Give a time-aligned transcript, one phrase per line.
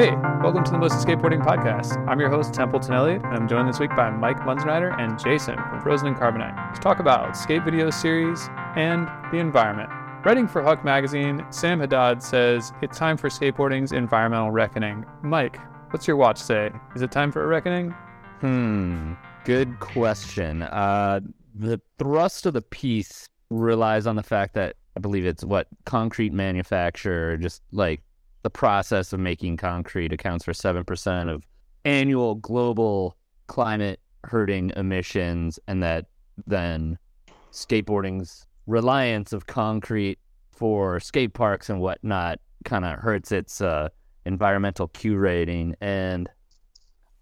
[0.00, 0.12] Hey,
[0.42, 2.08] welcome to the Mostly Skateboarding Podcast.
[2.08, 5.56] I'm your host, Templeton Elliott, and I'm joined this week by Mike Munzenrider and Jason
[5.56, 9.90] from Frozen In Carbonite to talk about skate video series and the environment.
[10.24, 15.04] Writing for Huck Magazine, Sam Haddad says it's time for skateboarding's environmental reckoning.
[15.22, 15.58] Mike,
[15.90, 16.70] what's your watch say?
[16.96, 17.90] Is it time for a reckoning?
[18.40, 19.12] Hmm,
[19.44, 20.62] good question.
[20.62, 21.20] Uh,
[21.54, 26.32] the thrust of the piece relies on the fact that I believe it's what concrete
[26.32, 28.00] manufacture, just like
[28.42, 31.42] the process of making concrete accounts for 7% of
[31.84, 36.06] annual global climate hurting emissions, and that
[36.46, 36.98] then
[37.52, 40.18] skateboarding's reliance of concrete
[40.50, 43.88] for skate parks and whatnot kind of hurts its uh,
[44.26, 45.74] environmental Q rating.
[45.80, 46.28] And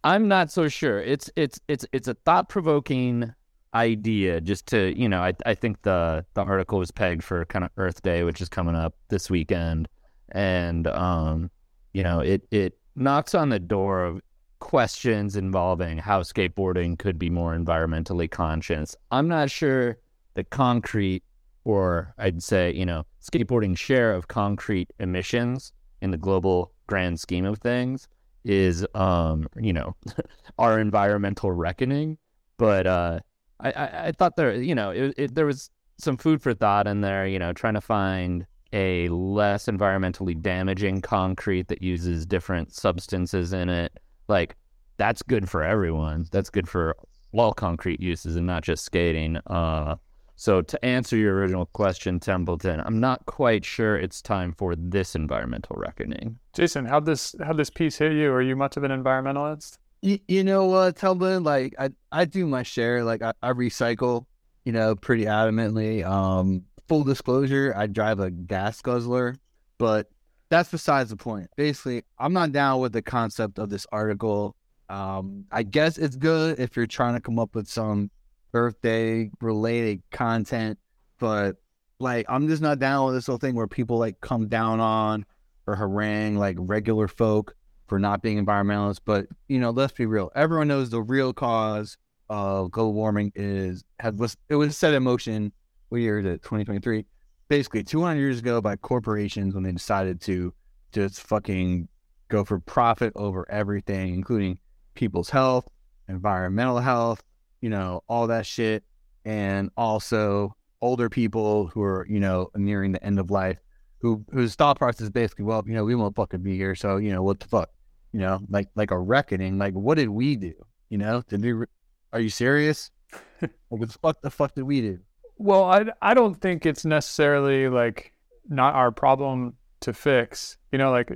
[0.04, 1.00] I'm not so sure.
[1.00, 3.32] It's it's it's it's a thought provoking
[3.74, 7.64] idea just to you know I I think the the article was pegged for kind
[7.64, 9.88] of Earth Day, which is coming up this weekend
[10.32, 11.50] and um,
[11.92, 14.20] you know it it knocks on the door of
[14.60, 18.96] questions involving how skateboarding could be more environmentally conscious.
[19.10, 19.98] I'm not sure
[20.34, 21.22] the concrete,
[21.64, 27.44] or I'd say you know skateboarding share of concrete emissions in the global grand scheme
[27.44, 28.08] of things
[28.44, 29.94] is um you know
[30.58, 32.18] our environmental reckoning,
[32.56, 33.20] but uh.
[33.60, 35.68] I, I, I thought there, you know, it, it, there was
[35.98, 41.00] some food for thought in there, you know, trying to find a less environmentally damaging
[41.00, 43.98] concrete that uses different substances in it.
[44.28, 44.56] Like
[44.96, 46.26] that's good for everyone.
[46.30, 46.96] That's good for
[47.32, 49.36] all concrete uses and not just skating.
[49.46, 49.96] Uh,
[50.36, 55.16] so to answer your original question, Templeton, I'm not quite sure it's time for this
[55.16, 56.38] environmental reckoning.
[56.52, 58.30] Jason, how this how this piece hit you?
[58.32, 59.78] Are you much of an environmentalist?
[60.00, 61.42] You, you know what, Templeton?
[61.42, 63.02] Like I I do my share.
[63.02, 64.26] Like I, I recycle,
[64.64, 66.06] you know, pretty adamantly.
[66.06, 69.36] Um, full disclosure, I drive a gas guzzler,
[69.78, 70.08] but
[70.48, 71.48] that's besides the point.
[71.56, 74.56] Basically, I'm not down with the concept of this article.
[74.88, 78.10] Um, I guess it's good if you're trying to come up with some
[78.54, 80.78] Earth Day related content,
[81.18, 81.56] but
[82.00, 85.26] like I'm just not down with this whole thing where people like come down on
[85.66, 87.54] or harangue like regular folk
[87.86, 89.00] for not being environmentalists.
[89.04, 90.30] But you know, let's be real.
[90.34, 91.98] Everyone knows the real cause
[92.30, 95.52] of global warming is has was it was set in motion
[95.88, 96.42] what year is it?
[96.42, 97.04] 2023.
[97.48, 100.52] Basically, 200 years ago, by corporations when they decided to
[100.92, 101.88] just fucking
[102.28, 104.58] go for profit over everything, including
[104.94, 105.66] people's health,
[106.08, 107.22] environmental health,
[107.60, 108.84] you know, all that shit,
[109.24, 113.58] and also older people who are, you know, nearing the end of life,
[114.00, 116.98] who whose thought process is basically, well, you know, we won't fucking be here, so
[116.98, 117.70] you know, what the fuck,
[118.12, 120.54] you know, like like a reckoning, like what did we do?
[120.90, 121.52] You know, did we?
[121.52, 121.66] Re-
[122.12, 122.90] are you serious?
[123.68, 124.98] what the fuck the fuck did we do?
[125.38, 128.12] Well, I, I don't think it's necessarily like
[128.48, 130.56] not our problem to fix.
[130.72, 131.12] You know, like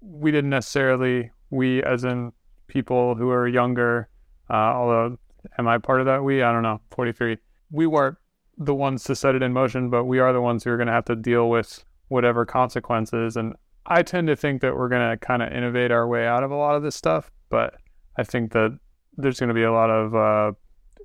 [0.00, 2.32] we didn't necessarily, we as in
[2.66, 4.08] people who are younger,
[4.50, 5.18] uh, although
[5.58, 6.24] am I part of that?
[6.24, 7.38] We, I don't know, 43.
[7.70, 8.16] We weren't
[8.58, 10.88] the ones to set it in motion, but we are the ones who are going
[10.88, 13.36] to have to deal with whatever consequences.
[13.36, 13.54] And
[13.86, 16.50] I tend to think that we're going to kind of innovate our way out of
[16.50, 17.74] a lot of this stuff, but
[18.16, 18.76] I think that
[19.16, 20.52] there's going to be a lot of uh,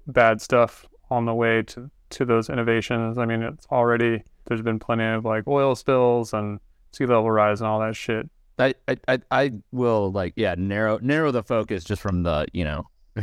[0.08, 3.18] bad stuff on the way to to those innovations.
[3.18, 6.60] I mean, it's already there's been plenty of like oil spills and
[6.92, 8.30] sea level rise and all that shit.
[8.58, 8.74] I
[9.08, 12.88] I I will like yeah narrow narrow the focus just from the you know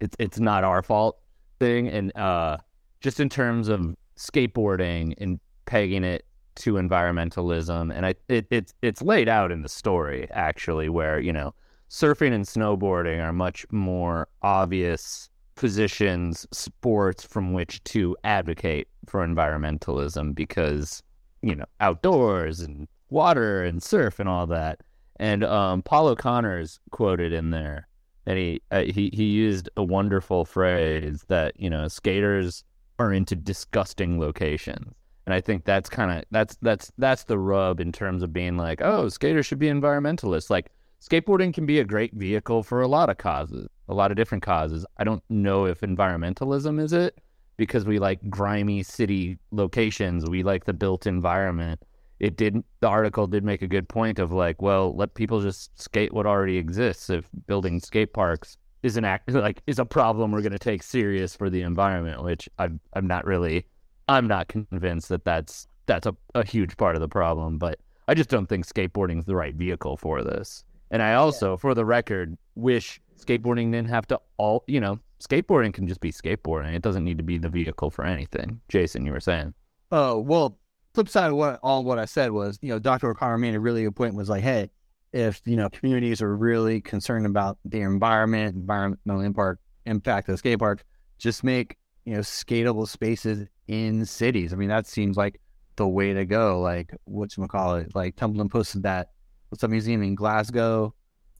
[0.00, 1.18] it's it's not our fault
[1.60, 2.56] thing and uh
[3.00, 6.24] just in terms of skateboarding and pegging it
[6.56, 11.32] to environmentalism and I it, it's it's laid out in the story actually where you
[11.32, 11.54] know
[11.90, 20.34] surfing and snowboarding are much more obvious positions, sports from which to advocate for environmentalism
[20.34, 21.02] because,
[21.42, 24.80] you know, outdoors and water and surf and all that.
[25.16, 27.86] And um, Paul O'Connor's quoted in there,
[28.26, 32.64] and he uh, he he used a wonderful phrase that you know skaters
[32.98, 34.92] are into disgusting locations,
[35.26, 38.56] and I think that's kind of that's that's that's the rub in terms of being
[38.56, 40.50] like, oh, skaters should be environmentalists.
[40.50, 44.16] Like skateboarding can be a great vehicle for a lot of causes a lot of
[44.16, 44.86] different causes.
[44.96, 47.18] I don't know if environmentalism is it
[47.56, 50.28] because we like grimy city locations.
[50.28, 51.82] We like the built environment.
[52.20, 55.78] It didn't, the article did make a good point of like, well, let people just
[55.80, 57.10] skate what already exists.
[57.10, 60.82] If building skate parks is an act, like, is a problem we're going to take
[60.82, 63.66] serious for the environment, which I'm, I'm not really,
[64.08, 67.78] I'm not convinced that that's, that's a, a huge part of the problem, but
[68.08, 70.64] I just don't think skateboarding is the right vehicle for this.
[70.90, 71.56] And I also, yeah.
[71.56, 76.12] for the record, wish skateboarding didn't have to all, you know, skateboarding can just be
[76.12, 76.74] skateboarding.
[76.74, 78.60] It doesn't need to be the vehicle for anything.
[78.68, 79.54] Jason, you were saying.
[79.90, 80.58] Oh, well,
[80.94, 83.10] flip side of what all what I said was, you know, Dr.
[83.10, 84.70] O'Connor made a really good point was like, hey,
[85.12, 90.38] if you know communities are really concerned about the environment, environmental impact impact of the
[90.38, 90.84] skate park,
[91.18, 94.52] just make you know skatable spaces in cities.
[94.52, 95.40] I mean, that seems like
[95.76, 96.60] the way to go.
[96.60, 97.94] Like what you call it?
[97.94, 99.10] Like Tumbling posted that
[99.48, 100.94] what's a museum in Glasgow?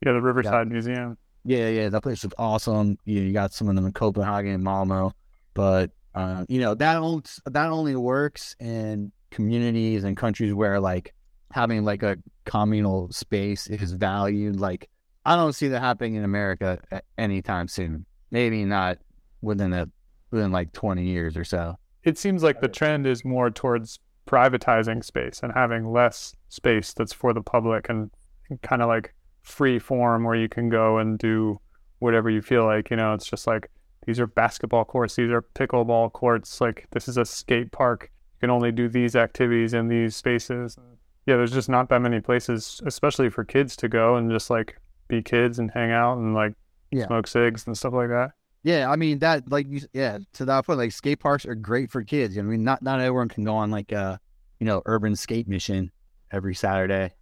[0.04, 1.16] Yeah, the Riverside Museum.
[1.44, 2.98] Yeah, yeah, that place is awesome.
[3.04, 5.12] You, you got some of them in Copenhagen and Malmo,
[5.52, 11.12] but uh, you know that only that only works in communities and countries where like
[11.52, 14.58] having like a communal space is valued.
[14.58, 14.88] Like
[15.24, 16.78] I don't see that happening in America
[17.18, 18.06] anytime soon.
[18.30, 18.98] Maybe not
[19.42, 19.88] within a
[20.30, 21.76] within like twenty years or so.
[22.04, 27.12] It seems like the trend is more towards privatizing space and having less space that's
[27.12, 28.10] for the public and,
[28.48, 31.60] and kind of like free form where you can go and do
[31.98, 32.90] whatever you feel like.
[32.90, 33.70] You know, it's just like
[34.06, 36.60] these are basketball courts, these are pickleball courts.
[36.60, 38.10] Like this is a skate park.
[38.34, 40.78] You can only do these activities in these spaces.
[41.26, 44.76] Yeah, there's just not that many places, especially for kids to go and just like
[45.08, 46.54] be kids and hang out and like
[46.90, 47.06] yeah.
[47.06, 48.32] smoke cigs and stuff like that.
[48.62, 51.90] Yeah, I mean that like you yeah, to that point, like skate parks are great
[51.90, 52.36] for kids.
[52.36, 54.20] You know, I mean not not everyone can go on like a
[54.64, 55.90] you know, urban skate mission
[56.34, 57.12] every Saturday.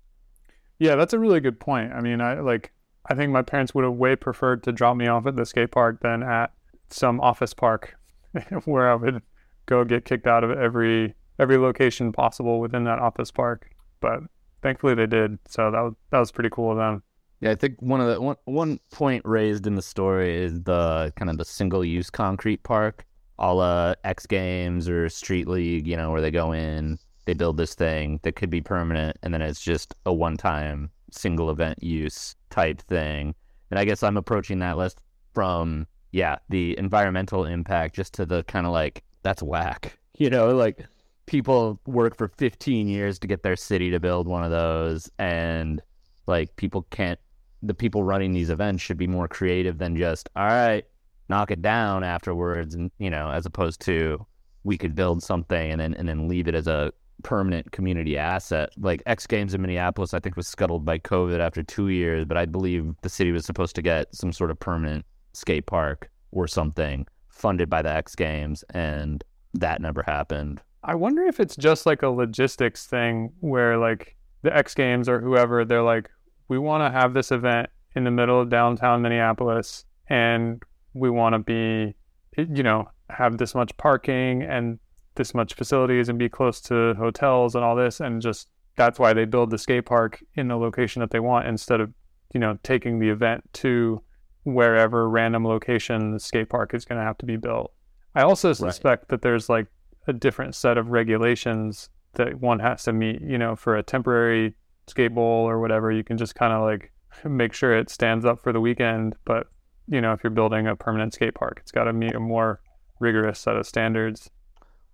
[0.79, 1.93] Yeah, that's a really good point.
[1.93, 2.73] I mean, I like
[3.07, 5.71] I think my parents would have way preferred to drop me off at the skate
[5.71, 6.53] park than at
[6.91, 7.97] some office park
[8.65, 9.23] where I would
[9.67, 13.71] go get kicked out of every every location possible within that office park.
[14.01, 14.21] But
[14.63, 15.39] thankfully they did.
[15.49, 17.03] So that was that was pretty cool of them.
[17.41, 21.13] Yeah, I think one of the one one point raised in the story is the
[21.17, 23.05] kind of the single use concrete park,
[23.39, 26.99] a la X Games or Street League, you know, where they go in,
[27.33, 30.91] they build this thing that could be permanent and then it's just a one time
[31.11, 33.35] single event use type thing.
[33.71, 35.01] And I guess I'm approaching that list
[35.33, 39.99] from, yeah, the environmental impact just to the kind of like, that's whack.
[40.19, 40.87] You know, like
[41.25, 45.11] people work for 15 years to get their city to build one of those.
[45.19, 45.81] And
[46.27, 47.19] like people can't,
[47.63, 50.85] the people running these events should be more creative than just, all right,
[51.31, 52.75] knock it down afterwards.
[52.75, 54.25] And, you know, as opposed to,
[54.65, 58.71] we could build something and then and then leave it as a permanent community asset.
[58.79, 62.37] Like X Games in Minneapolis, I think was scuttled by COVID after two years, but
[62.37, 66.47] I believe the city was supposed to get some sort of permanent skate park or
[66.47, 69.25] something funded by the X Games, and
[69.55, 70.61] that never happened.
[70.85, 75.21] I wonder if it's just like a logistics thing where like the X Games or
[75.21, 76.11] whoever, they're like,
[76.49, 80.63] we want to have this event in the middle of downtown Minneapolis and
[80.95, 81.95] we want to be,
[82.37, 84.79] you know, have this much parking and
[85.15, 89.13] this much facilities and be close to hotels and all this and just that's why
[89.13, 91.93] they build the skate park in the location that they want instead of
[92.33, 94.03] you know taking the event to
[94.45, 97.73] wherever random location the skate park is going to have to be built.
[98.15, 99.09] I also suspect right.
[99.09, 99.67] that there's like
[100.09, 104.55] a different set of regulations that one has to meet you know for a temporary
[104.87, 105.93] skate bowl or whatever.
[105.93, 106.93] You can just kind of like
[107.25, 109.49] make sure it stands up for the weekend but
[109.89, 112.61] you know if you're building a permanent skate park it's got to meet a more
[113.01, 114.31] rigorous set of standards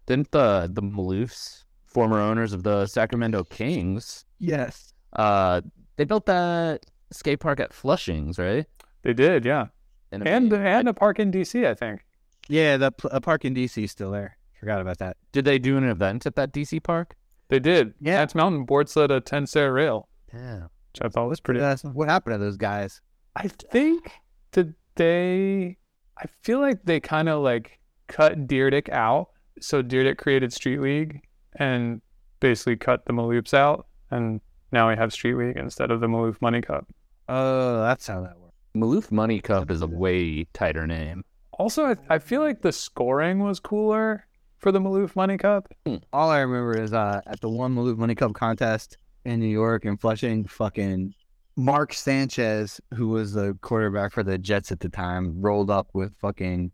[0.08, 5.60] didn't the the Maloofs, former owners of the Sacramento Kings, yes, uh,
[5.96, 8.66] they built that skate park at Flushings, right?
[9.02, 9.66] They did, yeah,
[10.10, 12.04] and and, and a park in DC, I think.
[12.48, 14.36] Yeah, the a park in DC is still there.
[14.58, 15.16] Forgot about that.
[15.30, 17.14] Did they do an event at that DC park?
[17.48, 17.94] They did.
[18.00, 20.08] Yeah, That's Mountain board sled a Tensei rail.
[20.34, 21.60] Yeah, which I thought was pretty.
[21.60, 21.92] Awesome.
[21.94, 23.00] What happened to those guys?
[23.36, 24.10] I think
[24.52, 25.76] did they?
[26.16, 27.78] I feel like they kind of like
[28.08, 29.28] cut Dyrdek out
[29.60, 31.20] so Dyrdek created Street League
[31.56, 32.00] and
[32.40, 34.40] basically cut the Maloofs out, and
[34.72, 36.86] now we have Street League instead of the Maloof Money Cup.
[37.28, 38.54] Oh, that's how that works.
[38.76, 41.24] Maloof Money Cup is a way tighter name.
[41.52, 44.26] Also, I, I feel like the scoring was cooler
[44.58, 45.72] for the Maloof Money Cup.
[45.86, 45.96] Hmm.
[46.12, 49.84] All I remember is uh, at the one Maloof Money Cup contest in New York
[49.84, 51.14] and Flushing, fucking
[51.56, 56.14] Mark Sanchez, who was the quarterback for the Jets at the time, rolled up with
[56.18, 56.70] fucking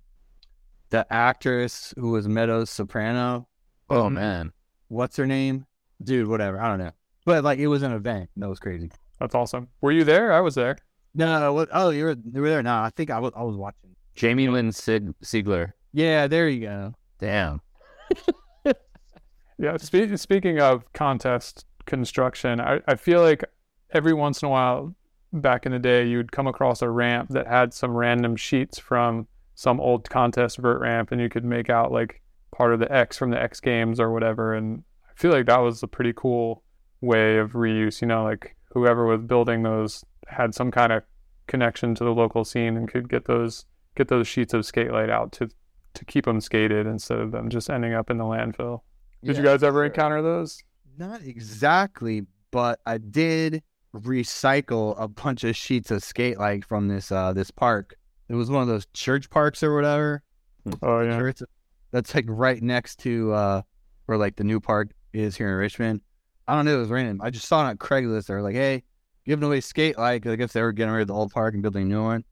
[0.94, 3.48] the actress who was Meadows Soprano.
[3.90, 4.52] Oh um, man,
[4.86, 5.66] what's her name?
[6.00, 6.60] Dude, whatever.
[6.60, 6.92] I don't know.
[7.24, 8.30] But like, it was an event.
[8.36, 8.92] That was crazy.
[9.18, 9.66] That's awesome.
[9.80, 10.32] Were you there?
[10.32, 10.76] I was there.
[11.12, 11.52] No.
[11.52, 11.68] What?
[11.72, 12.62] Oh, you were you were there?
[12.62, 13.32] No, I think I was.
[13.34, 13.96] I was watching.
[14.14, 15.72] Jamie Lynn Sig- Sigler.
[15.92, 16.94] Yeah, there you go.
[17.18, 17.60] Damn.
[19.58, 19.76] yeah.
[19.78, 23.42] Spe- speaking of contest construction, I, I feel like
[23.92, 24.94] every once in a while,
[25.32, 29.26] back in the day, you'd come across a ramp that had some random sheets from
[29.54, 32.20] some old contest vert ramp and you could make out like
[32.54, 34.54] part of the X from the X games or whatever.
[34.54, 36.62] And I feel like that was a pretty cool
[37.00, 41.02] way of reuse, you know, like whoever was building those had some kind of
[41.46, 45.32] connection to the local scene and could get those get those sheets of Skatelite out
[45.32, 45.48] to
[45.94, 48.80] to keep them skated instead of them just ending up in the landfill.
[49.22, 49.84] Did yeah, you guys ever sure.
[49.84, 50.62] encounter those?
[50.98, 53.62] Not exactly, but I did
[53.94, 57.96] recycle a bunch of sheets of Skatelite from this uh this park.
[58.28, 60.22] It was one of those church parks or whatever.
[60.82, 61.18] Oh yeah.
[61.18, 61.42] Sure, it's
[61.90, 63.62] that's like right next to uh
[64.06, 66.00] where like the new park is here in Richmond.
[66.48, 67.20] I don't know, it was random.
[67.22, 68.26] I just saw it on Craigslist.
[68.26, 68.82] They were like, "Hey,
[69.26, 71.82] giving away Skatelite I guess they were getting rid of the old park and building
[71.82, 72.24] a new one."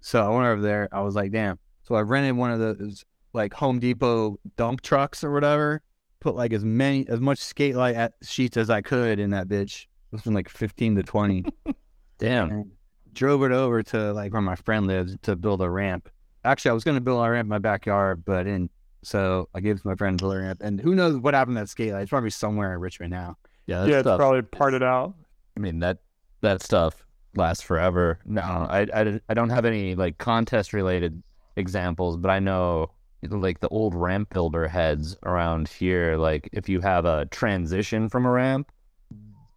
[0.00, 0.88] So I went over there.
[0.92, 5.22] I was like, "Damn!" So I rented one of those like Home Depot dump trucks
[5.24, 5.82] or whatever.
[6.20, 9.82] Put like as many as much Skatelite at sheets as I could in that bitch.
[9.82, 11.44] It was from like fifteen to twenty.
[12.18, 12.50] Damn.
[12.50, 12.72] and
[13.14, 16.08] drove it over to like where my friend lives to build a ramp.
[16.44, 18.70] Actually, I was going to build a ramp in my backyard, but in.
[19.04, 20.60] So I gave it to my friend to build a ramp.
[20.62, 22.02] And who knows what happened to that Skatelite?
[22.02, 23.36] It's probably somewhere in Richmond now.
[23.66, 24.18] Yeah, that Yeah, it's stuff.
[24.18, 25.14] probably parted out.
[25.56, 25.98] I mean that
[26.40, 28.18] that stuff lasts forever.
[28.24, 31.22] No, I, I, I don't have any like contest related
[31.56, 32.90] examples, but I know
[33.22, 36.16] like the old ramp builder heads around here.
[36.16, 38.70] Like if you have a transition from a ramp,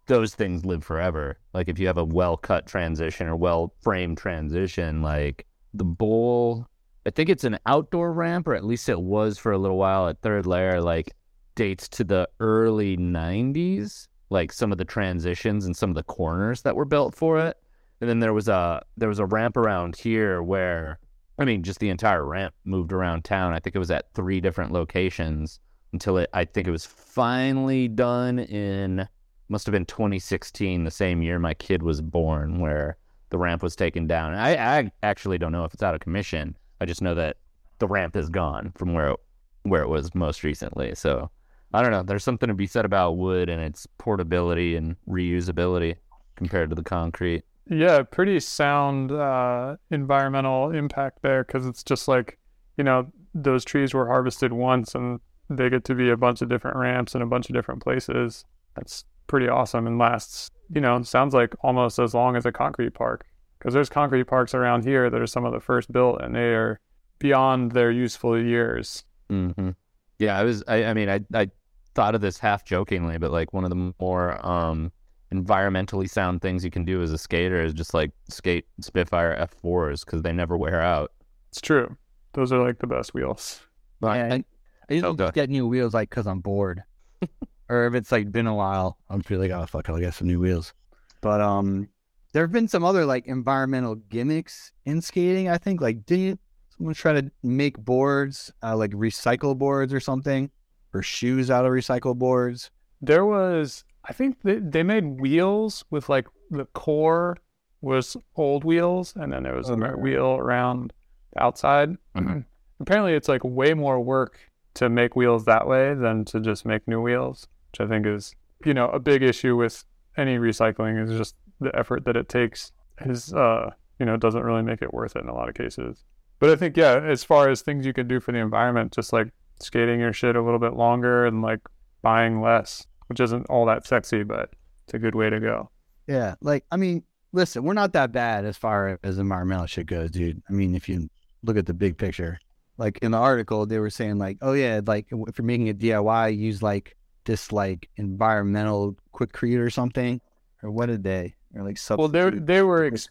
[0.06, 1.38] those things live forever.
[1.54, 6.66] Like if you have a well cut transition or well framed transition, like the bowl.
[7.04, 10.06] I think it's an outdoor ramp, or at least it was for a little while
[10.08, 10.80] at Third Lair.
[10.80, 11.12] Like
[11.54, 16.62] dates to the early 90s like some of the transitions and some of the corners
[16.62, 17.58] that were built for it
[18.00, 20.98] and then there was a there was a ramp around here where
[21.38, 24.40] i mean just the entire ramp moved around town i think it was at three
[24.40, 25.60] different locations
[25.92, 29.06] until it i think it was finally done in
[29.48, 32.96] must have been 2016 the same year my kid was born where
[33.30, 36.56] the ramp was taken down i, I actually don't know if it's out of commission
[36.80, 37.36] i just know that
[37.78, 39.20] the ramp is gone from where it,
[39.62, 41.30] where it was most recently so
[41.74, 42.02] I don't know.
[42.02, 45.96] There's something to be said about wood and its portability and reusability
[46.36, 47.44] compared to the concrete.
[47.68, 52.38] Yeah, pretty sound uh, environmental impact there because it's just like,
[52.76, 56.48] you know, those trees were harvested once and they get to be a bunch of
[56.48, 58.44] different ramps in a bunch of different places.
[58.74, 62.94] That's pretty awesome and lasts, you know, sounds like almost as long as a concrete
[62.94, 63.24] park
[63.58, 66.54] because there's concrete parks around here that are some of the first built and they
[66.54, 66.80] are
[67.18, 69.04] beyond their useful years.
[69.30, 69.70] hmm
[70.18, 70.62] Yeah, I was.
[70.68, 71.50] I, I mean, I I
[71.94, 74.90] thought of this half jokingly, but like one of the more um
[75.32, 80.04] environmentally sound things you can do as a skater is just like skate Spitfire F4s
[80.04, 81.10] because they never wear out.
[81.50, 81.96] It's true.
[82.34, 83.60] Those are like the best wheels.
[84.00, 84.44] But Yeah, I-
[84.90, 86.82] I usually Oh, go just get new wheels like because I'm bored,
[87.72, 90.26] or if it's like been a while, I'm feeling like, oh fuck, I'll get some
[90.28, 90.74] new wheels.
[91.22, 91.88] But um,
[92.32, 95.48] there have been some other like environmental gimmicks in skating.
[95.48, 96.40] I think like didn't
[96.76, 100.50] someone try to make boards uh, like recycle boards or something,
[100.92, 102.70] or shoes out of recycled boards?
[103.00, 107.38] There was, I think they, they made wheels with like the core
[107.80, 109.94] was old wheels, and then there was a Okay.
[109.94, 110.92] wheel around
[111.32, 111.96] the outside.
[112.80, 114.38] Apparently, it's like way more work
[114.74, 118.34] to make wheels that way than to just make new wheels, which I think is,
[118.64, 119.84] you know, a big issue with
[120.16, 122.72] any recycling is just the effort that it takes
[123.04, 126.04] is, uh, you know, doesn't really make it worth it in a lot of cases.
[126.38, 129.12] But I think, yeah, as far as things you can do for the environment, just
[129.12, 129.28] like
[129.60, 131.60] skating your shit a little bit longer and like
[132.02, 134.50] buying less, which isn't all that sexy, but
[134.84, 135.70] it's a good way to go.
[136.06, 140.10] Yeah, like I mean, listen, we're not that bad as far as environmental shit goes,
[140.10, 140.42] dude.
[140.48, 141.08] I mean, if you
[141.44, 142.38] look at the big picture,
[142.76, 145.74] like in the article, they were saying like, oh yeah, like if you're making a
[145.74, 150.20] DIY, use like this like environmental quickcrete or something,
[150.62, 151.34] or what did they?
[151.54, 153.08] Or like Well, they they were ex-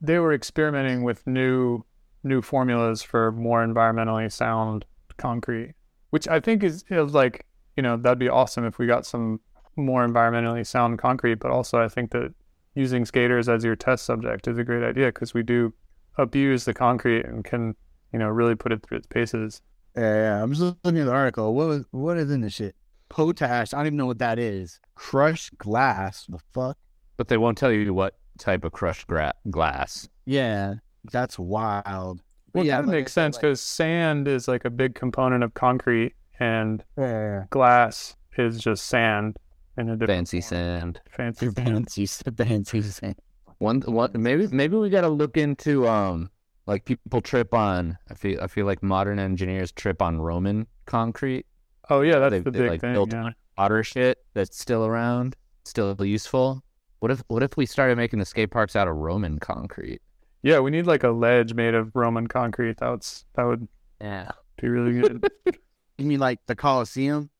[0.00, 1.84] they were experimenting with new
[2.24, 4.84] new formulas for more environmentally sound
[5.16, 5.74] concrete,
[6.10, 9.40] which I think is, is like you know that'd be awesome if we got some
[9.76, 11.36] more environmentally sound concrete.
[11.36, 12.34] But also, I think that
[12.74, 15.72] using skaters as your test subject is a great idea because we do
[16.18, 17.74] abuse the concrete and can
[18.12, 19.60] you know really put it through its paces.
[19.96, 20.42] Yeah, yeah.
[20.42, 21.54] I'm just looking at the article.
[21.54, 22.74] What was what is in this shit?
[23.12, 23.74] Potash.
[23.74, 24.80] I don't even know what that is.
[24.94, 26.26] Crushed glass.
[26.28, 26.78] The fuck?
[27.18, 30.08] but they won't tell you what type of crushed gra- glass.
[30.24, 30.74] Yeah,
[31.12, 32.22] that's wild.
[32.54, 35.52] Well, yeah, that makes said, sense like- because sand is like a big component of
[35.54, 39.36] concrete, and Yeah, glass is just sand
[39.76, 40.48] in a different Fancy form.
[40.48, 41.00] sand.
[41.10, 41.46] Fancy.
[41.56, 41.64] yeah.
[41.64, 42.82] fancy, fancy.
[42.82, 43.16] sand.
[43.58, 46.30] One, one, maybe, maybe we got to look into um,
[46.66, 47.98] like people trip on.
[48.10, 51.46] I feel, I feel like modern engineers trip on Roman concrete,
[51.90, 52.92] Oh yeah, that's They- the they, big like, thing.
[52.94, 53.30] built Yeah.
[53.58, 56.62] otter shit that's still around, still useful.
[57.00, 60.00] What if, what if we started making the skate parks out of Roman concrete?
[60.44, 62.76] yeah, we need like a ledge made of Roman concrete.
[62.78, 63.68] That's that would
[64.00, 64.30] Yeah.
[64.60, 65.28] be really good.
[65.98, 67.30] You mean like the Colosseum?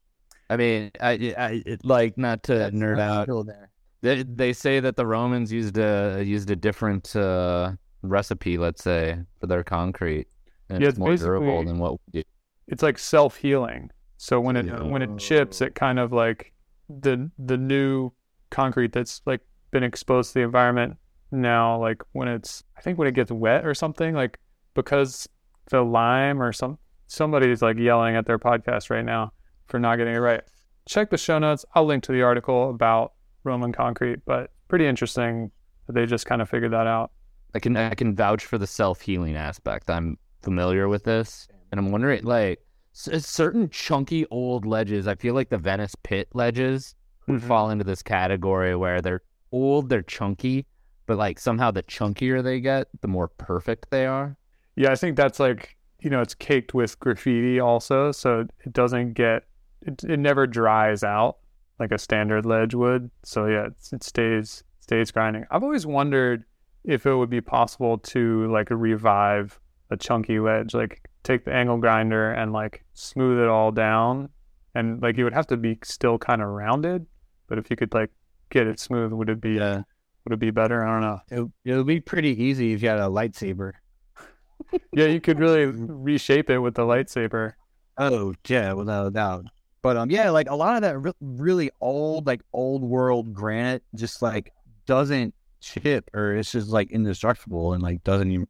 [0.51, 3.25] I mean, I, I it, like not to That's nerd not out.
[3.25, 3.71] still there.
[4.03, 7.73] They, they say that the Romans used a used a different uh,
[8.03, 10.27] recipe, let's say, for their concrete,
[10.69, 12.23] and Yeah, it's it's more durable than what we do.
[12.69, 13.91] it's like self healing.
[14.23, 14.81] So when it Yeah.
[14.85, 16.52] when it chips, it kind of like
[16.88, 18.12] the the new
[18.50, 19.41] concrete that's like
[19.73, 20.97] been exposed to the environment
[21.33, 24.38] now, like when it's, I think when it gets wet or something, like
[24.75, 25.29] because
[25.71, 29.33] the lime or some somebody's like yelling at their podcast right now
[29.67, 30.43] for not getting it right.
[30.87, 31.64] Check the show notes.
[31.75, 35.50] I'll link to the article about Roman concrete, but pretty interesting
[35.88, 37.11] that they just kind of figured that out.
[37.57, 39.91] I can I can vouch for the self healing aspect.
[39.91, 45.07] I'm familiar with this, and I'm wondering like s- certain chunky old ledges.
[45.09, 46.95] I feel like the Venice Pit ledges
[47.27, 47.47] would Mhm.
[47.47, 50.67] fall into this category where they're old, they're chunky,
[51.07, 54.37] but like somehow the chunkier they get, the more perfect they are.
[54.77, 59.13] Yeah, I think that's like you know it's caked with graffiti also, so it doesn't
[59.15, 59.45] get
[59.83, 60.03] it.
[60.05, 61.39] It never dries out
[61.79, 63.11] like a standard ledge would.
[63.23, 65.45] So yeah, it's, it stays stays grinding.
[65.51, 66.45] I've always wondered
[66.85, 71.79] if it would be possible to like revive a chunky ledge, like take the angle
[71.79, 74.29] grinder and like smooth it all down,
[74.75, 77.07] and like it would have to be still kind of rounded.
[77.49, 78.11] But if you could like
[78.50, 79.83] get it smooth, would it be Yeah,
[80.25, 80.85] would it be better?
[80.87, 81.21] I don't know.
[81.64, 83.73] it, it would be pretty easy if you had a lightsaber.
[84.93, 87.55] Yeah, you could really reshape it with the lightsaber.
[87.99, 89.47] Oh yeah, without a doubt.
[89.83, 93.83] But um, yeah, like a lot of that re- really old, like old world granite,
[93.95, 94.52] just like
[94.87, 98.47] doesn't chip, or it's just like indestructible and like doesn't even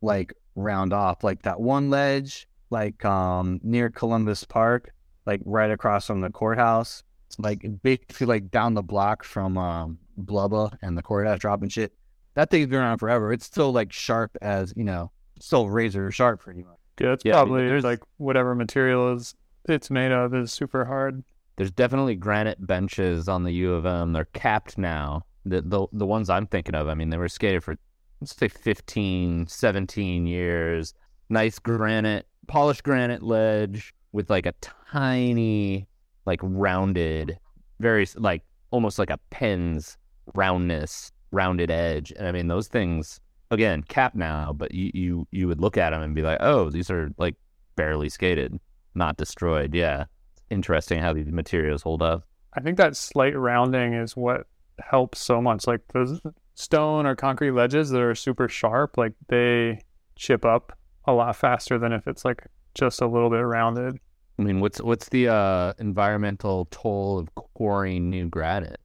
[0.00, 1.22] like round off.
[1.24, 4.92] Like that one ledge, like um near Columbus Park,
[5.26, 7.02] like right across from the courthouse,
[7.38, 11.92] like basically like down the block from um Blubba and the courthouse dropping shit.
[12.34, 13.32] That thing's been around forever.
[13.32, 15.10] It's still like sharp as you know,
[15.40, 16.76] still razor sharp pretty much.
[17.00, 19.34] Yeah, it's Yeah, I mean, probably there's- like whatever material is
[19.68, 21.22] it's made of is super hard.
[21.56, 24.12] There's definitely granite benches on the U of M.
[24.12, 25.24] They're capped now.
[25.44, 27.76] The the the ones I'm thinking of, I mean, they were skated for
[28.20, 30.94] let's say 15, 17 years.
[31.28, 34.54] Nice granite, polished granite ledge with like a
[34.90, 35.86] tiny,
[36.26, 37.38] like rounded,
[37.80, 39.96] very like almost like a pen's
[40.34, 42.12] roundness, rounded edge.
[42.12, 43.20] And I mean, those things
[43.50, 46.70] again cap now, but you you you would look at them and be like, oh,
[46.70, 47.36] these are like
[47.76, 48.58] barely skated,
[48.94, 49.74] not destroyed.
[49.74, 50.04] Yeah
[50.50, 52.24] interesting how these materials hold up.
[52.54, 54.46] I think that slight rounding is what
[54.80, 55.66] helps so much.
[55.66, 56.20] Like those
[56.58, 59.80] stone or concrete ledges that are super sharp, like they
[60.16, 63.98] chip up a lot faster than if it's like just a little bit rounded.
[64.38, 68.80] I mean, what's what's the uh, environmental toll of quarrying new granite?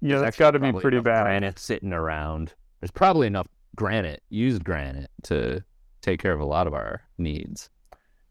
[0.00, 1.24] Yeah, that's got to be pretty bad.
[1.24, 2.54] Granite sitting around.
[2.80, 5.64] There's probably enough granite, used granite, to
[6.02, 7.70] take care of a lot of our needs.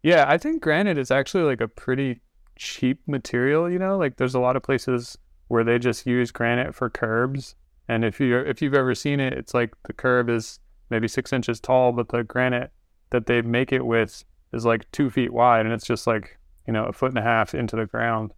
[0.03, 2.21] Yeah, I think granite is actually like a pretty
[2.57, 3.97] cheap material, you know?
[3.97, 7.55] Like there's a lot of places where they just use granite for curbs.
[7.87, 11.31] And if you if you've ever seen it, it's like the curb is maybe six
[11.31, 12.71] inches tall, but the granite
[13.09, 14.23] that they make it with
[14.53, 17.21] is like two feet wide and it's just like, you know, a foot and a
[17.21, 18.33] half into the ground.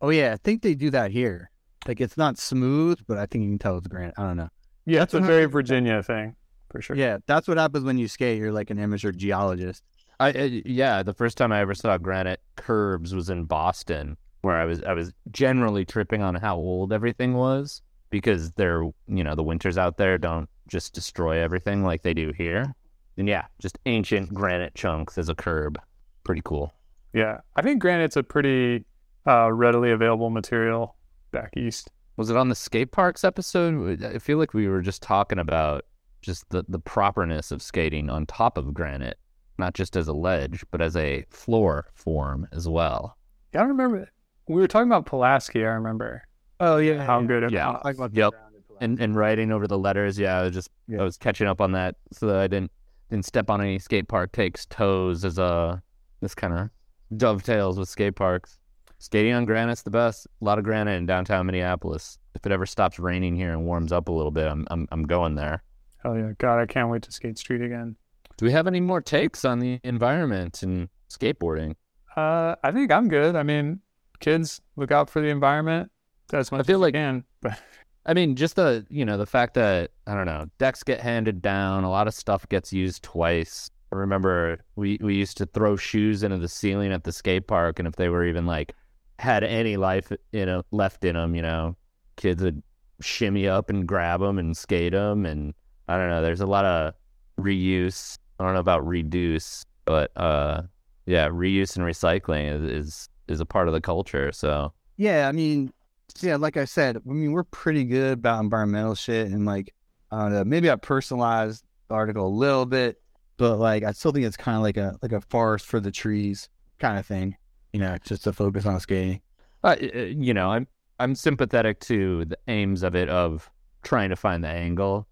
[0.00, 1.50] Oh yeah, I think they do that here.
[1.86, 4.14] Like it's not smooth, but I think you can tell it's granite.
[4.16, 4.48] I don't know.
[4.86, 6.34] Yeah, it's a very happens- Virginia thing,
[6.70, 6.96] for sure.
[6.96, 8.38] Yeah, that's what happens when you skate.
[8.38, 9.82] You're like an amateur geologist.
[10.18, 14.56] I, I yeah, the first time I ever saw granite curbs was in Boston, where
[14.56, 17.82] I was I was generally tripping on how old everything was
[18.12, 22.32] because they're you know the winters out there don't just destroy everything like they do
[22.36, 22.72] here.
[23.18, 25.78] And yeah, just ancient granite chunks as a curb,
[26.22, 26.72] pretty cool.
[27.12, 27.40] Yeah.
[27.56, 28.84] I think granite's a pretty
[29.26, 30.96] uh, readily available material
[31.30, 31.90] back east.
[32.16, 34.04] Was it on the skate parks episode?
[34.04, 35.84] I feel like we were just talking about
[36.20, 39.18] just the the properness of skating on top of granite,
[39.58, 43.16] not just as a ledge, but as a floor form as well.
[43.52, 44.08] Yeah, I remember
[44.48, 46.22] we were talking about Pulaski, I remember.
[46.62, 47.72] Oh yeah, How good it Yeah.
[47.72, 47.82] was.
[47.82, 48.30] Talk about Yep.
[48.30, 48.82] the grounded plastic.
[48.88, 50.18] and and writing over the letters.
[50.18, 51.00] Yeah, I was just Yeah.
[51.00, 52.70] I was catching up on that so that I didn't
[53.10, 55.82] didn't step on any skate park takes toes as a
[56.20, 56.70] this kind of
[57.16, 58.58] dovetails with skate parks.
[58.98, 60.26] Skating on granite's the best.
[60.40, 62.18] A lot of granite in downtown Minneapolis.
[62.34, 65.02] If it ever stops raining here and warms up a little bit, I'm I'm I'm
[65.02, 65.62] going there.
[66.04, 66.32] Oh yeah.
[66.38, 67.96] God, I can't wait to skate street again.
[68.38, 71.74] Do we have any more takes on the environment and skateboarding?
[72.16, 73.36] Uh, I think I'm good.
[73.36, 73.80] I mean,
[74.20, 75.91] kids, look out for the environment
[76.40, 77.24] as much feel as like- you can.
[77.40, 77.60] But
[78.06, 81.40] I mean, just the you know the fact that I don't know decks get handed
[81.40, 83.70] down, a lot of stuff gets used twice.
[83.92, 87.78] I remember we we used to throw shoes into the ceiling at the skate park,
[87.78, 88.74] and if they were even like
[89.18, 91.76] had any life you know left in them, you know,
[92.16, 92.62] kids would
[93.00, 95.54] shimmy up and grab them and skate them, and
[95.88, 96.22] I don't know.
[96.22, 96.94] There's a lot of
[97.38, 98.18] reuse.
[98.40, 100.62] I don't know about reduce, but uh,
[101.06, 104.32] yeah, reuse and recycling is is, is a part of the culture.
[104.32, 105.72] So Yeah, I mean,
[106.20, 109.74] yeah, like I said, I mean, we're pretty good about environmental shit, and like,
[110.10, 113.00] I don't know, maybe I personalized the article a little bit,
[113.36, 115.90] but like, I still think it's kind of like a like a forest for the
[115.90, 116.48] trees
[116.78, 117.36] kind of thing,
[117.72, 119.20] you know, just to focus on skating.
[119.64, 120.66] Uh, uh, you know, I'm
[120.98, 123.50] I'm sympathetic to the aims of it of
[123.82, 125.06] trying to find the angle.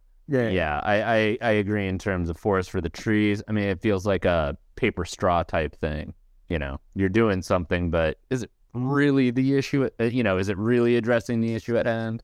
[0.50, 3.42] Yeah, I, I, I agree in terms of forest for the trees.
[3.48, 6.14] I mean, it feels like a paper straw type thing.
[6.48, 9.88] You know, you're doing something, but is it really the issue?
[9.98, 12.22] Uh, you know, is it really addressing the issue at hand?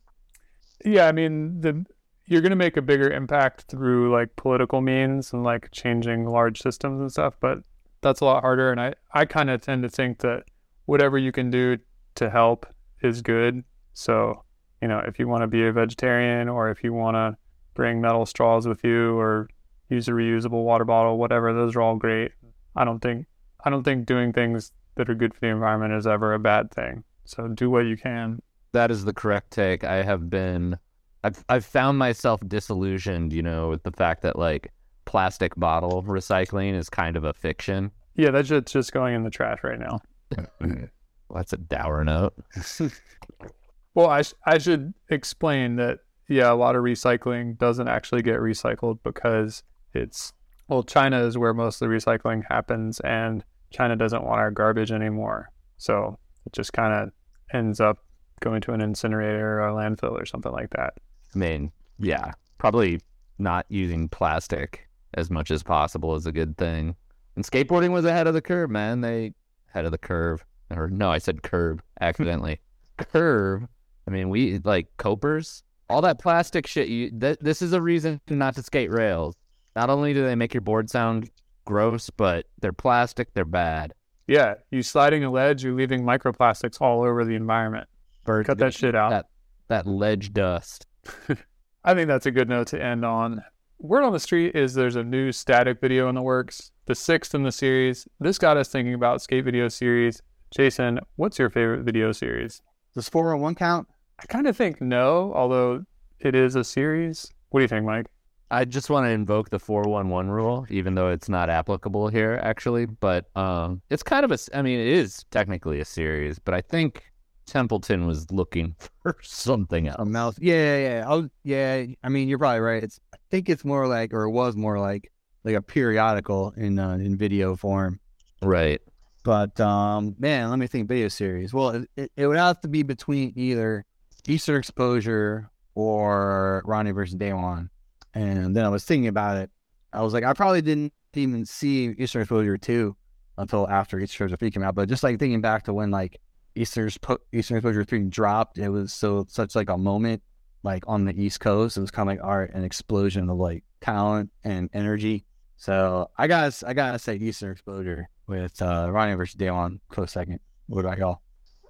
[0.85, 1.85] Yeah, I mean, the
[2.27, 6.61] you're going to make a bigger impact through like political means and like changing large
[6.61, 7.59] systems and stuff, but
[8.01, 8.73] that's a lot harder.
[8.73, 10.43] And I, I kind of tend to think that
[10.87, 11.79] whatever you can do
[12.17, 12.67] to help
[13.01, 13.63] is good.
[13.95, 14.43] So,
[14.83, 17.37] you know, if you want to be a vegetarian or if you want to
[17.75, 19.49] bring metal straws with you or
[19.89, 22.33] use a reusable water bottle, whatever, those are all great.
[22.75, 23.27] I don't think
[23.65, 26.71] I don't think doing things that are good for the environment is ever a bad
[26.71, 27.05] thing.
[27.25, 28.41] So do what you can.
[28.73, 29.85] That is the correct take.
[29.85, 30.79] I have been
[31.25, 34.73] I've I've found myself disillusioned, you know, with the fact that like
[35.05, 37.91] plastic bottle recycling is kind of a fiction.
[38.15, 40.01] Yeah, that's shit's just going in the trash right now.
[40.61, 40.89] well,
[41.35, 42.35] that's a dour note.
[43.95, 48.41] well, I sh- I should explain that yeah, a lot of recycling doesn't actually get
[48.41, 49.63] recycled because
[49.95, 50.33] it's
[50.69, 53.45] well, China is where most of the recycling happens, and
[53.77, 55.51] China doesn't want our garbage anymore.
[55.77, 57.13] So it just kind of
[57.53, 57.99] ends up
[58.41, 60.95] going to an incinerator or a landfill or something like that.
[61.35, 63.01] I mean, yeah, probably
[63.39, 66.97] not using plastic as much as possible is a good thing.
[67.35, 69.03] And skateboarding was ahead of the curve, man.
[69.03, 69.35] They
[69.71, 70.45] ahead of the curve.
[70.71, 72.61] Or no, I said curve accidentally.
[72.99, 73.67] curve.
[74.09, 76.89] I mean, we like copers, all that plastic shit.
[76.89, 79.35] You th- this is a reason not to skate rails.
[79.75, 81.31] Not only do they make your board sound
[81.67, 83.35] gross, but they're plastic.
[83.35, 83.93] They're bad.
[84.27, 87.89] Yeah, you sliding a ledge, you're leaving microplastics all over the environment.
[88.25, 89.11] Bird, Cut that shit out.
[89.11, 89.27] That,
[89.69, 90.87] that ledge dust.
[91.85, 93.45] I think that's a good note to end on.
[93.79, 97.35] Word on the street is there's a new static video in the works, the sixth
[97.35, 98.09] in the series.
[98.19, 100.23] This got us thinking about skate video series.
[100.51, 102.63] Jason, what's your favorite video series?
[102.95, 103.87] Does 411 count?
[104.19, 105.85] I kind of think no, although
[106.19, 107.31] it is a series.
[107.51, 108.07] What do you think, Mike?
[108.51, 112.87] I just want to invoke the 411 rule, even though it's not applicable here, actually.
[112.87, 116.61] But um, it's kind of a, I mean, it is technically a series, but I
[116.61, 117.05] think
[117.47, 119.97] Templeton was looking for something else.
[119.99, 120.37] A mouse.
[120.41, 121.05] Yeah, yeah, yeah.
[121.09, 121.87] Oh, yeah.
[122.03, 122.83] I mean, you're probably right.
[122.83, 125.11] It's, I think it's more like, or it was more like,
[125.45, 128.01] like a periodical in uh, in video form.
[128.43, 128.81] Right.
[129.23, 130.89] But um, man, let me think.
[130.89, 131.53] Video series.
[131.53, 133.85] Well, it, it, it would have to be between either
[134.29, 137.71] Eastern Exposure or Rodney versus Daewon.
[138.17, 139.51] And then I was thinking about it.
[139.93, 142.97] I was like, I probably didn't even see Eastern Exposure 2
[143.37, 144.75] until after Eastern Exposure 3 came out.
[144.75, 146.19] But just like thinking back to when like
[146.55, 146.89] Eastern,
[147.33, 150.23] Eastern Exposure 3 dropped, it was so such like a moment
[150.63, 151.77] like on the East Coast.
[151.77, 155.27] It was kind of like art an explosion of like talent and energy.
[155.59, 160.41] So I got I gotta say Eastern Exposure with uh, Rodney versus Daewon close second.
[160.69, 161.21] What about y'all?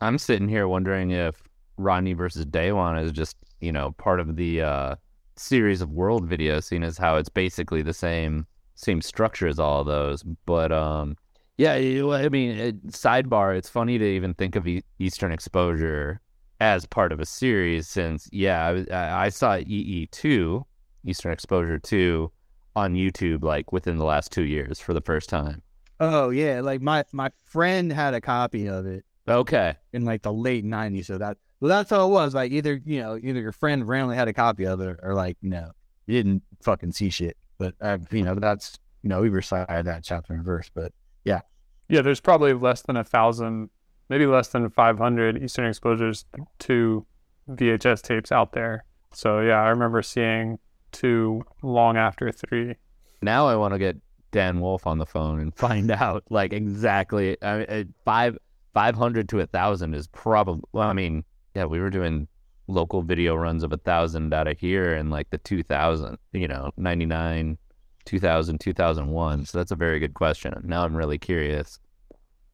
[0.00, 1.42] I'm sitting here wondering if
[1.76, 4.94] Rodney versus Daewon is just you know part of the uh,
[5.36, 9.80] series of world videos, seeing as how it's basically the same same structure as all
[9.80, 10.22] of those.
[10.44, 11.16] But um,
[11.56, 13.56] yeah, I mean, it, sidebar.
[13.56, 16.20] It's funny to even think of e- Eastern Exposure
[16.60, 20.66] as part of a series, since yeah, I, I saw EE two,
[21.04, 22.30] Eastern Exposure two,
[22.74, 25.62] on YouTube like within the last two years for the first time.
[25.98, 29.04] Oh yeah, like my my friend had a copy of it.
[29.28, 29.74] Okay.
[29.92, 32.34] In like the late '90s, so that well, that's how it was.
[32.34, 35.36] Like either you know, either your friend randomly had a copy of it, or like
[35.42, 35.70] no,
[36.06, 37.36] you didn't fucking see shit.
[37.58, 40.70] But uh, you know, that's you know, we recited that chapter and verse.
[40.74, 40.92] But
[41.24, 41.40] yeah,
[41.88, 42.02] yeah.
[42.02, 43.70] There's probably less than a thousand,
[44.08, 46.24] maybe less than 500 Eastern exposures
[46.60, 47.06] to
[47.48, 48.84] VHS tapes out there.
[49.12, 50.58] So yeah, I remember seeing
[50.92, 52.74] two long after three.
[53.22, 53.96] Now I want to get
[54.30, 57.42] Dan Wolf on the phone and find out like exactly.
[57.42, 58.36] I mean, five
[58.74, 60.62] five hundred to a thousand is probably.
[60.72, 61.24] Well, I mean,
[61.56, 62.28] yeah, we were doing
[62.66, 66.70] local video runs of a thousand out of here in like the 2000, you know,
[66.76, 67.56] 99,
[68.04, 69.46] 2000, 2001.
[69.46, 70.52] So that's a very good question.
[70.64, 71.78] Now I'm really curious.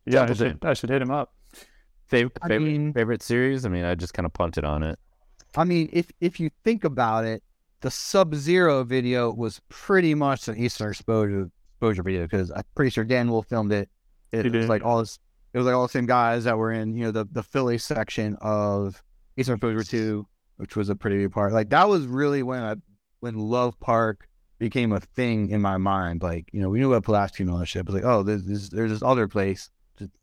[0.07, 1.35] Yeah, I should, I should hit him up.
[2.07, 3.67] Favorite, favorite, mean, favorite series?
[3.67, 5.01] I mean, I just kind of punted on it.
[5.57, 7.43] I mean, if if you think about it,
[7.81, 12.91] the Sub Zero video was pretty much an Eastern exposure exposure video because I'm pretty
[12.91, 13.88] sure Dan Wolf filmed it.
[14.31, 15.19] It was like all this
[15.53, 17.79] it was like all the same guys that were in, you know, the, the Philly
[17.79, 19.03] section of
[19.37, 21.53] Eastern Exposure 2, which was a pretty big part.
[21.53, 22.77] Like that was really when I
[23.21, 26.23] when Love Park became a thing in my mind.
[26.23, 29.03] Like, you know, we knew about Pulaski that but like, oh, there's this, there's this
[29.03, 29.71] other place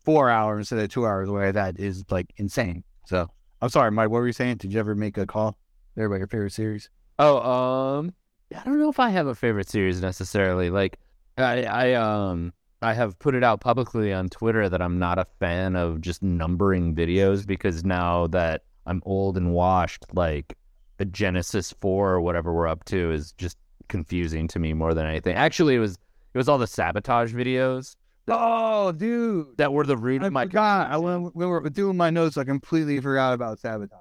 [0.04, 2.82] four hours instead of two hours away that is like insane.
[3.06, 3.28] So
[3.62, 4.56] I'm sorry, Mike, what were you saying?
[4.56, 5.58] Did you ever make a call
[5.94, 6.90] there about your favorite series?
[7.18, 8.14] Oh, um
[8.56, 10.70] I don't know if I have a favorite series necessarily.
[10.70, 10.98] Like
[11.36, 15.26] I I um I have put it out publicly on Twitter that I'm not a
[15.38, 20.04] fan of just numbering videos because now that I'm old and washed.
[20.12, 20.56] Like
[20.96, 23.56] the Genesis Four or whatever we're up to is just
[23.88, 25.34] confusing to me more than anything.
[25.36, 25.98] Actually, it was
[26.32, 27.96] it was all the sabotage videos
[28.28, 29.56] Oh, dude.
[29.56, 30.46] that were the root I of my.
[30.46, 33.98] God, I when, when we were doing my notes, I completely forgot about sabotage.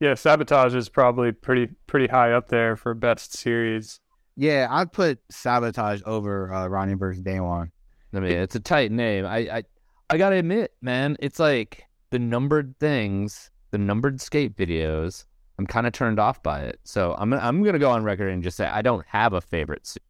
[0.00, 4.00] Yeah, Sabotage is probably pretty pretty high up there for best series.
[4.36, 7.70] Yeah, I'd put sabotage over uh, Rodney versus Daewon.
[8.16, 9.24] I mean, it's a tight name.
[9.26, 9.62] I I
[10.10, 15.24] I gotta admit, man, it's like the numbered things, the numbered skate videos.
[15.58, 16.80] I'm kind of turned off by it.
[16.84, 19.86] So I'm I'm gonna go on record and just say I don't have a favorite.
[19.86, 20.00] se-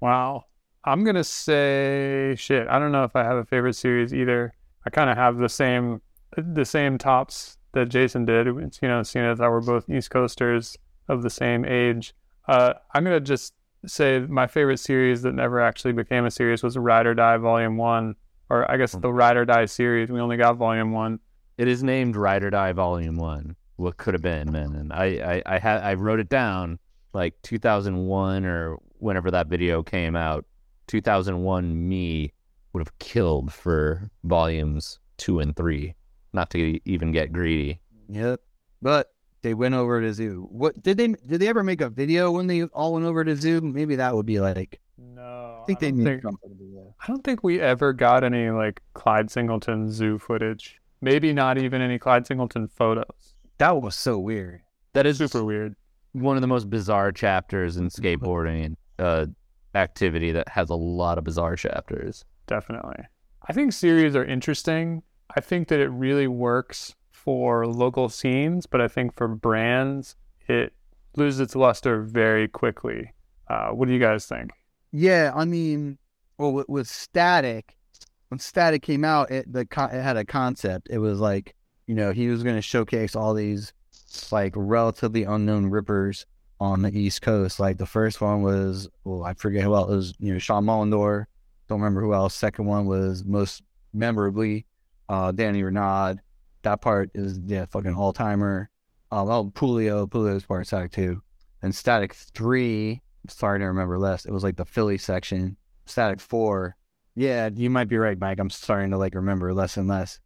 [0.00, 0.44] Wow.
[0.84, 2.66] I'm gonna say shit.
[2.68, 4.52] I don't know if I have a favorite series either.
[4.84, 6.00] I kind of have the same
[6.36, 8.46] the same tops that Jason did.
[8.48, 10.76] It's, you know, seeing as how we're both East Coasters
[11.08, 12.14] of the same age.
[12.48, 13.54] Uh, I'm gonna just
[13.86, 17.76] say my favorite series that never actually became a series was Ride or Die Volume
[17.76, 18.14] One,
[18.50, 19.00] or I guess hmm.
[19.00, 20.10] the Ride or Die series.
[20.10, 21.18] We only got Volume One.
[21.58, 23.56] It is named Ride or Die Volume One.
[23.76, 24.74] What could have been, man?
[24.74, 26.78] And I I I had I wrote it down
[27.14, 30.44] like 2001 or whenever that video came out.
[30.86, 32.32] 2001 me
[32.72, 35.94] would have killed for volumes two and three.
[36.32, 37.80] Not to even get greedy.
[38.08, 38.40] Yep.
[38.80, 39.08] But
[39.42, 40.46] they went over to zoo.
[40.50, 43.36] What did they did they ever make a video when they all went over to
[43.36, 43.60] zoo?
[43.60, 46.72] Maybe that would be like No, I think they don't need think, something to do
[46.74, 46.92] that.
[47.02, 50.80] I don't think we ever got any like Clyde Singleton zoo footage.
[51.00, 53.34] Maybe not even any Clyde Singleton photos.
[53.58, 54.62] That was so weird.
[54.94, 55.74] That is Super weird.
[56.12, 59.26] one of the most bizarre chapters in skateboarding uh,
[59.74, 62.24] activity that has a lot of bizarre chapters.
[62.46, 63.04] Definitely.
[63.48, 65.02] I think series are interesting.
[65.34, 66.94] I think that it really works
[67.24, 70.16] for local scenes, but I think for brands,
[70.48, 70.72] it
[71.16, 73.12] loses its luster very quickly.
[73.48, 74.50] Uh, what do you guys think?
[74.92, 75.98] Yeah, I mean,
[76.38, 77.76] well, with, with Static,
[78.28, 80.88] when Static came out, it the it had a concept.
[80.90, 81.54] It was like,
[81.86, 83.72] you know, he was going to showcase all these
[84.30, 86.26] like relatively unknown rippers
[86.60, 87.60] on the East Coast.
[87.60, 90.14] Like the first one was, well, I forget who else it was.
[90.18, 91.26] You know, Sean Mullendor.
[91.68, 92.34] Don't remember who else.
[92.34, 94.66] Second one was most memorably
[95.08, 96.16] uh, Danny Renaud.
[96.62, 98.70] That part is yeah, fucking all timer.
[99.10, 101.22] Um, oh, Pulio, Pulio's part Static two,
[101.62, 103.02] and Static three.
[103.28, 104.24] Sorry to remember less.
[104.24, 105.56] It was like the Philly section.
[105.86, 106.76] Static four.
[107.14, 108.38] Yeah, you might be right, Mike.
[108.38, 110.18] I'm starting to like remember less and less.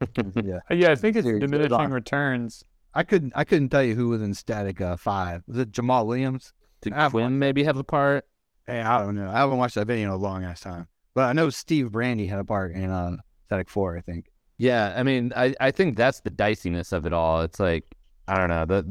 [0.44, 2.64] yeah, yeah, I think it's Series diminishing returns.
[2.94, 3.32] I couldn't.
[3.34, 5.42] I couldn't tell you who was in Static uh, five.
[5.46, 6.52] Was it Jamal Williams?
[6.80, 8.24] Did I have Quinn maybe have a part?
[8.66, 9.30] Hey, I don't know.
[9.30, 12.28] I haven't watched that video in a long ass time, but I know Steve Brandi
[12.28, 13.96] had a part in uh, Static four.
[13.96, 14.26] I think.
[14.58, 17.42] Yeah, I mean, I, I think that's the diciness of it all.
[17.42, 17.84] It's like
[18.26, 18.82] I don't know the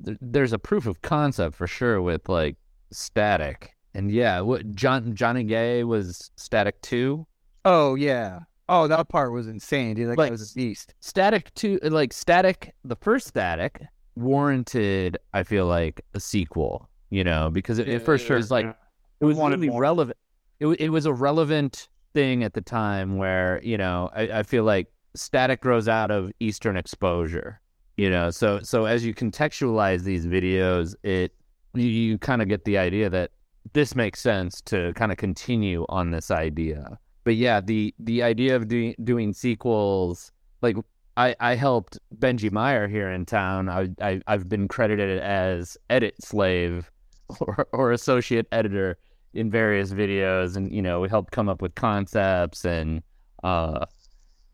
[0.00, 2.56] the there's a proof of concept for sure with like
[2.90, 7.26] static, and yeah, what John Johnny Gay was static two,
[7.64, 8.40] Oh yeah.
[8.68, 10.08] Oh, that part was insane, dude.
[10.10, 10.94] That guy Like, was a beast.
[11.00, 13.82] static two, like static the first static
[14.16, 15.18] warranted.
[15.34, 18.72] I feel like a sequel, you know, because it, it first was like yeah.
[19.20, 19.80] it was really more.
[19.82, 20.16] relevant.
[20.60, 24.64] It, it was a relevant thing at the time where, you know, I, I feel
[24.64, 27.60] like static grows out of Eastern exposure,
[27.96, 31.32] you know, so, so as you contextualize these videos, it,
[31.74, 33.30] you, you kind of get the idea that
[33.72, 36.98] this makes sense to kind of continue on this idea.
[37.24, 40.76] But yeah, the, the idea of doing, doing sequels, like
[41.16, 43.68] I, I helped Benji Meyer here in town.
[43.68, 46.90] I, I, I've been credited as edit slave
[47.40, 48.96] or, or associate editor
[49.34, 53.02] in various videos, and you know we helped come up with concepts and
[53.42, 53.86] uh,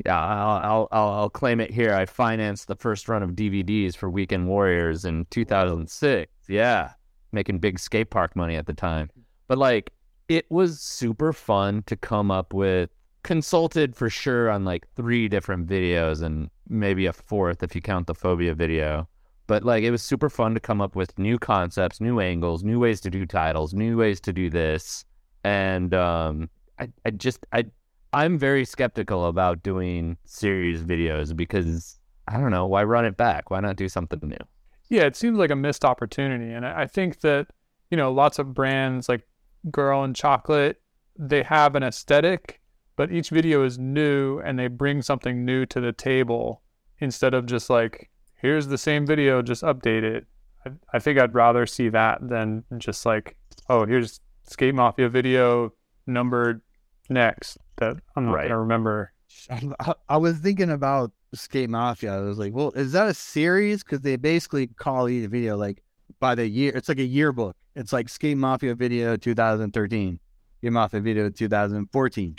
[0.05, 1.95] yeah, I'll, I'll I'll claim it here.
[1.95, 6.31] I financed the first run of DVDs for Weekend Warriors in 2006.
[6.49, 6.91] Yeah,
[7.33, 9.11] making big skate park money at the time,
[9.49, 9.93] but like
[10.29, 12.91] it was super fun to come up with.
[13.23, 18.07] Consulted for sure on like three different videos and maybe a fourth if you count
[18.07, 19.09] the phobia video
[19.47, 22.79] but like it was super fun to come up with new concepts, new angles, new
[22.79, 25.05] ways to do titles, new ways to do this.
[25.45, 27.67] And um I, I just I
[28.13, 33.51] I'm very skeptical about doing series videos because I don't know, why run it back?
[33.51, 34.37] Why not do something new?
[34.89, 36.53] Yeah, it seems like a missed opportunity.
[36.53, 37.49] And I think that,
[37.91, 39.27] you know, lots of brands like
[39.71, 40.81] Girl and Chocolate,
[41.19, 42.61] they have an aesthetic,
[42.97, 46.63] but each video is new and they bring something new to the table
[46.99, 50.27] instead of just like, here's the same video, just update it.
[50.65, 53.37] I, I think I'd rather see that than just like,
[53.69, 55.73] oh, here's Skate Mafia video
[56.07, 56.61] numbered
[57.09, 58.43] next that I'm not Right.
[58.43, 59.13] going to remember.
[59.51, 62.15] I, I was thinking about Skate Mafia.
[62.17, 63.83] I was like, well, is that a series?
[63.83, 65.83] Because they basically call each video like
[66.21, 66.73] by the year.
[66.75, 67.57] It's like a yearbook.
[67.75, 70.19] It's like Skate Mafia video 2013,
[70.61, 72.35] Skate Mafia video 2014.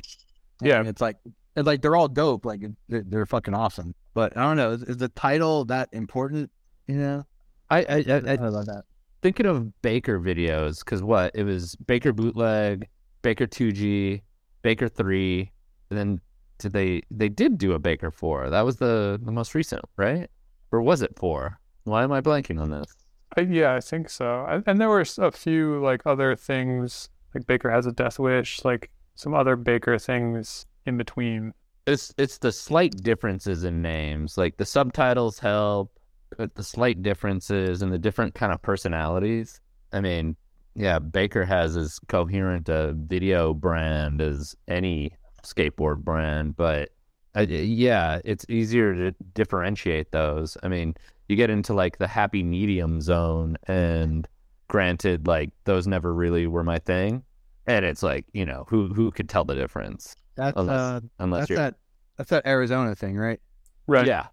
[0.61, 0.83] Yeah.
[0.85, 1.17] It's like
[1.57, 2.45] and like they're all dope.
[2.45, 3.93] Like they're, they're fucking awesome.
[4.13, 4.71] But I don't know.
[4.71, 6.49] Is, is the title that important?
[6.87, 7.23] You know,
[7.69, 8.83] I I, I, I I don't know about that.
[9.21, 12.87] thinking of Baker videos because what it was Baker bootleg,
[13.21, 14.21] Baker two G,
[14.61, 15.51] Baker three,
[15.89, 16.21] and then
[16.59, 18.49] did they they did do a Baker four?
[18.49, 20.29] That was the the most recent, right?
[20.71, 21.59] Or was it four?
[21.83, 22.93] Why am I blanking on this?
[23.37, 24.45] Uh, yeah, I think so.
[24.47, 28.63] I, and there were a few like other things, like Baker has a death wish,
[28.63, 31.53] like some other Baker things in between.
[31.85, 35.91] It's it's the slight differences in names, like the subtitles help,
[36.37, 39.59] but the slight differences and the different kind of personalities.
[39.93, 40.35] I mean,
[40.75, 46.89] yeah, Baker has as coherent a video brand as any skateboard brand, but
[47.35, 50.57] uh, yeah, it's easier to differentiate those.
[50.63, 50.93] I mean,
[51.29, 54.27] you get into like the happy medium zone, and
[54.67, 57.23] granted, like those never really were my thing,
[57.65, 61.39] and it's like you know who who could tell the difference That's Unless- uh, unless
[61.41, 61.75] that's you're that
[62.17, 63.39] that's that Arizona thing, right?
[63.87, 64.07] Right.
[64.07, 64.27] yeah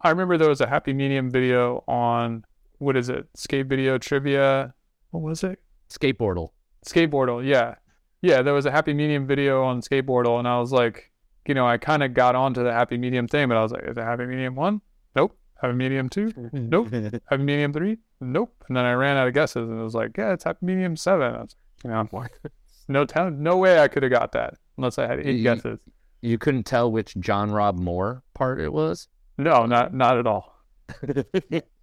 [0.00, 2.44] I remember there was a happy medium video on
[2.78, 3.26] what is it?
[3.34, 4.72] Skate video trivia.
[5.10, 5.58] What was it?
[5.90, 6.50] skateboardle.
[6.86, 7.44] Skateboardle.
[7.44, 7.74] Yeah.
[8.22, 11.10] Yeah, there was a happy medium video on Skateboardle, and I was like,
[11.46, 13.84] you know, I kind of got onto the happy medium thing, but I was like,
[13.84, 14.80] is it happy medium one?
[15.16, 15.36] Nope.
[15.60, 16.32] Happy medium two?
[16.52, 16.90] Nope.
[17.26, 17.98] Happy medium three?
[18.20, 18.54] Nope.
[18.68, 20.94] And then I ran out of guesses, and it was like, yeah, it's happy medium
[20.96, 21.34] seven.
[21.34, 22.06] I was, you know,
[22.88, 25.78] no tell, no way I could have got that unless I had eight You- guesses.
[26.22, 29.06] You couldn't tell which John Rob Moore part it was.
[29.36, 30.56] No, not not at all.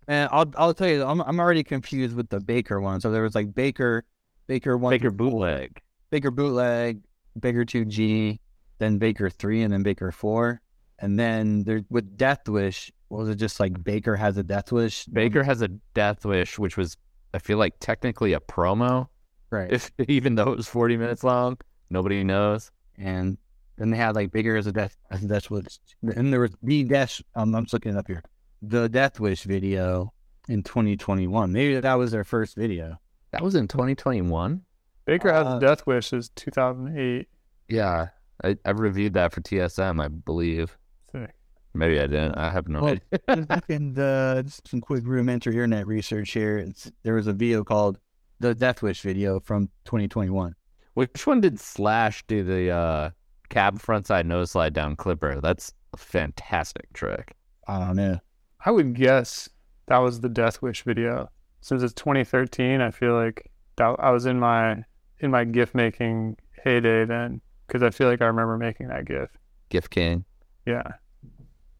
[0.07, 3.01] And I'll I'll tell you, I'm I'm already confused with the Baker one.
[3.01, 4.03] So there was like Baker,
[4.45, 5.81] Baker one, Baker bootleg.
[6.11, 7.01] Baker bootleg,
[7.39, 8.39] Baker two G,
[8.77, 10.61] then Baker three, and then Baker four,
[10.99, 12.91] and then there with Death Wish.
[13.09, 15.05] Was it just like Baker has a Death Wish?
[15.05, 16.97] Baker has a death wish, which was
[17.33, 19.07] I feel like technically a promo,
[19.49, 19.71] right?
[19.71, 21.57] if even though it was forty minutes long.
[21.89, 22.69] Nobody knows.
[22.97, 23.37] And
[23.77, 25.79] then they had like Baker as a Death as a Death Wish.
[26.15, 27.21] And there was the Death.
[27.35, 28.23] Um, I'm just looking it up here.
[28.61, 30.13] The Death Wish video
[30.47, 31.51] in 2021.
[31.51, 32.97] Maybe that was their first video.
[33.31, 34.61] That was in 2021.
[35.05, 37.27] Baker has Uh, a death wish is 2008.
[37.67, 38.07] Yeah,
[38.43, 40.77] I, I reviewed that for TSM, I believe.
[41.11, 41.31] Sick.
[41.73, 42.35] Maybe I didn't.
[42.35, 42.95] I have no Well,
[43.27, 43.61] idea.
[43.69, 46.57] and uh, just some quick rudimentary internet research here.
[46.59, 47.99] It's, there was a video called
[48.39, 50.55] the Death Wish video from 2021.
[50.95, 53.09] Which one did Slash do the uh,
[53.49, 55.41] cab frontside nose slide down clipper?
[55.41, 57.35] That's a fantastic trick.
[57.67, 58.19] I don't know.
[58.65, 59.49] I would guess
[59.87, 61.29] that was the Death Wish video.
[61.59, 64.85] Since it's 2013, I feel like that I was in my
[65.19, 69.35] in my gift making heyday then, because I feel like I remember making that gift.
[69.67, 70.23] Gift King.
[70.65, 70.93] Yeah,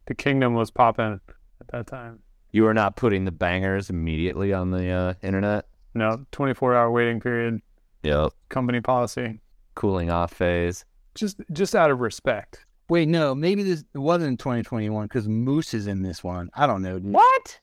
[0.08, 1.21] the Kingdom was popping
[1.62, 2.19] at that time.
[2.51, 5.67] You were not putting the bangers immediately on the uh, internet.
[5.93, 7.62] No, 24 hour waiting period,
[8.06, 8.32] Yep.
[8.50, 9.41] company policy.
[9.76, 10.86] Cooling off phase.
[11.15, 12.65] Just just out of respect.
[12.88, 16.50] Wait, no, maybe this wasn't in 2021 because Moose is in this one.
[16.54, 16.98] I don't know.
[17.00, 17.60] What?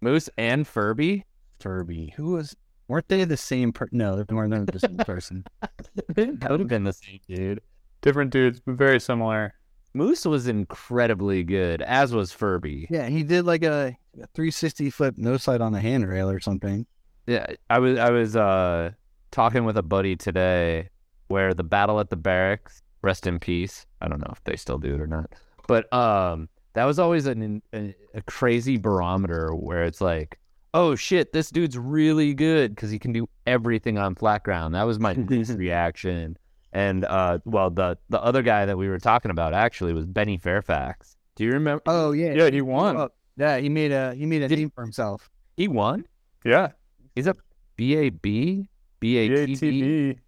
[0.00, 1.24] Moose and Furby?
[1.60, 2.12] Furby?
[2.16, 2.56] Who was?
[2.88, 3.72] Weren't they the same?
[3.72, 5.44] Per- no, they weren't the same person.
[5.62, 7.60] that would have been the same dude.
[8.00, 9.52] Different dudes, but very similar.
[9.92, 12.86] Moose was incredibly good, as was Furby.
[12.90, 16.86] Yeah, he did like a, a 360 flip no slide on the handrail or something.
[17.26, 18.92] Yeah, I was I was uh
[19.30, 20.88] talking with a buddy today
[21.28, 23.86] where the battle at the barracks, rest in peace.
[24.00, 25.32] I don't know if they still do it or not,
[25.68, 30.38] but um, that was always an, a, a crazy barometer where it's like,
[30.74, 34.74] oh shit, this dude's really good because he can do everything on flat ground.
[34.74, 36.36] That was my next reaction.
[36.72, 40.36] And uh, well, the the other guy that we were talking about actually was Benny
[40.38, 41.16] Fairfax.
[41.36, 41.82] Do you remember?
[41.86, 42.96] Oh yeah, Yeah, he won.
[42.96, 45.28] Oh, yeah, he made a he made a Did- name for himself.
[45.56, 46.04] He won.
[46.44, 46.68] Yeah,
[47.16, 47.34] He's a
[47.76, 48.66] BAB,
[49.00, 50.18] BATB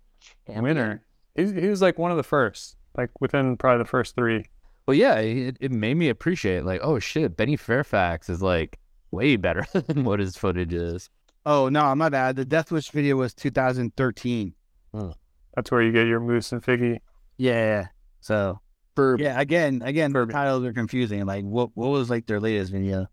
[0.48, 1.02] BATB winner.
[1.34, 4.44] He, he was like one of the first, like within probably the first three.
[4.86, 8.78] Well, yeah, it, it made me appreciate like, oh shit, Benny Fairfax is like
[9.10, 11.08] way better than what his footage is.
[11.46, 12.36] Oh no, my bad.
[12.36, 14.52] The Death Wish video was 2013.
[14.94, 15.10] Hmm.
[15.54, 16.98] That's where you get your Moose and Figgy.
[17.36, 17.86] Yeah.
[18.20, 18.60] So
[18.94, 20.32] For yeah, again, again, the Furby.
[20.32, 21.24] titles are confusing.
[21.26, 23.06] Like, what what was like their latest video?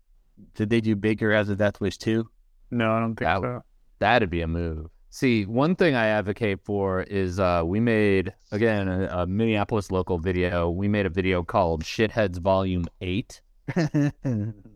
[0.54, 2.28] Did they do Baker as a Death Wish too?
[2.70, 3.62] No, I don't think That- so.
[3.98, 4.86] that'd be a move.
[5.12, 10.18] See, one thing I advocate for is uh, we made again a, a Minneapolis local
[10.18, 10.70] video.
[10.70, 13.40] We made a video called "Shitheads Volume 8,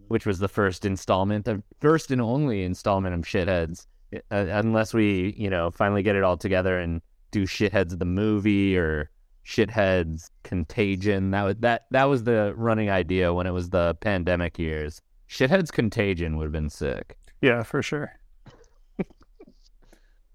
[0.09, 3.87] which was the first installment, the first and only installment of Shitheads.
[4.13, 8.77] Uh, unless we, you know, finally get it all together and do Shitheads the movie
[8.77, 9.11] or
[9.47, 11.31] Shitheads Contagion.
[11.31, 15.01] That was that that was the running idea when it was the pandemic years.
[15.29, 17.19] Shitheads Contagion would have been sick.
[17.41, 18.13] Yeah, for sure.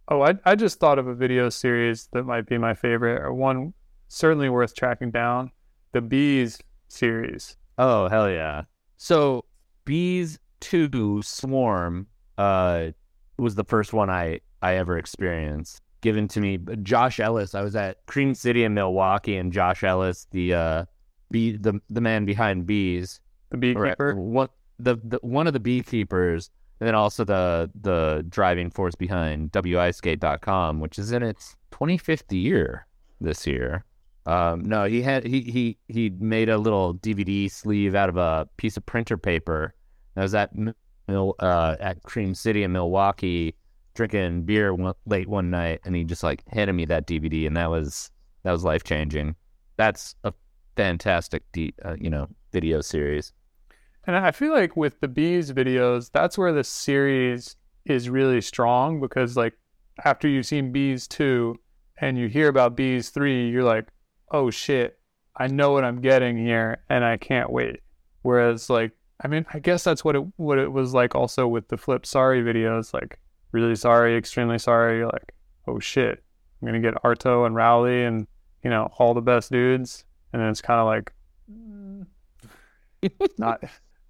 [0.10, 3.34] Oh, I I just thought of a video series that might be my favorite, or
[3.34, 3.74] one
[4.08, 5.52] certainly worth tracking down.
[5.94, 7.58] The Bees series.
[7.78, 8.64] Oh hell yeah!
[8.98, 9.46] So
[9.86, 12.08] Bees Two Swarm
[12.38, 12.88] uh,
[13.38, 15.82] was the first one I I ever experienced.
[16.02, 17.56] Given to me, by Josh Ellis.
[17.56, 20.86] I was at Cream City in Milwaukee, and Josh Ellis, the uh,
[21.32, 24.16] bee, the the man behind Bees, The beekeeper.
[24.16, 24.48] one
[24.80, 30.80] the, the one of the beekeepers, and then also the the driving force behind WISkate.com,
[30.80, 32.88] which is in its 25th year
[33.22, 33.86] this year.
[34.26, 38.48] Um, no, he had he he he made a little DVD sleeve out of a
[38.58, 39.74] piece of printer paper.
[40.16, 40.52] I was at
[41.08, 43.56] uh, at Cream City in Milwaukee
[43.96, 47.58] drinking beer one, late one night, and he just like handed me that DVD, and
[47.58, 48.12] that was
[48.44, 49.36] that was life changing.
[49.78, 50.34] That's a
[50.76, 53.34] fantastic, D, uh, you know, video series.
[54.06, 59.00] And I feel like with the bees videos, that's where the series is really strong
[59.00, 59.58] because like
[60.06, 61.60] after you've seen bees two
[62.00, 63.88] and you hear about bees three, you're like,
[64.32, 65.00] oh shit,
[65.36, 67.82] I know what I'm getting here and I can't wait.
[68.22, 68.92] Whereas like
[69.22, 72.06] I mean, I guess that's what it what it was like also with the flip
[72.06, 73.20] sorry videos, like
[73.52, 75.34] really sorry, extremely sorry, you're like,
[75.68, 76.24] oh shit,
[76.62, 78.28] I'm gonna get Arto and Rowley and
[78.64, 80.06] you know, all the best dudes.
[80.32, 81.12] And then it's kinda like
[83.38, 83.64] not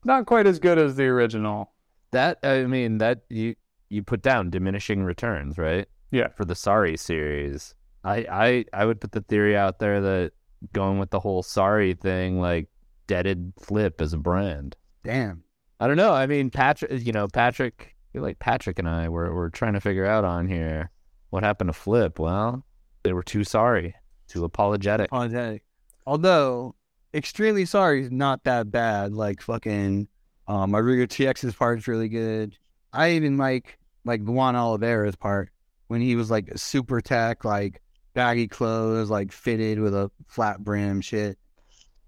[0.03, 1.71] not quite as good as the original.
[2.11, 3.55] That I mean, that you
[3.89, 5.87] you put down diminishing returns, right?
[6.11, 6.29] Yeah.
[6.29, 10.31] For the Sorry series, I I I would put the theory out there that
[10.73, 12.67] going with the whole Sorry thing, like
[13.07, 14.75] deaded Flip as a brand.
[15.03, 15.43] Damn.
[15.79, 16.13] I don't know.
[16.13, 19.73] I mean, Patrick, you know, Patrick, I feel like Patrick and I were were trying
[19.73, 20.91] to figure out on here
[21.29, 22.19] what happened to Flip.
[22.19, 22.65] Well,
[23.03, 23.95] they were too sorry,
[24.27, 25.07] too apologetic.
[25.07, 25.63] Apologetic.
[26.05, 26.75] Although
[27.13, 29.13] extremely sorry is not that bad.
[29.13, 30.07] Like fucking
[30.47, 32.57] um Rodrigo TX's part is really good.
[32.93, 35.49] I even like like Luan Oliveira's part
[35.87, 37.81] when he was like super tech, like
[38.13, 41.37] baggy clothes, like fitted with a flat brim shit.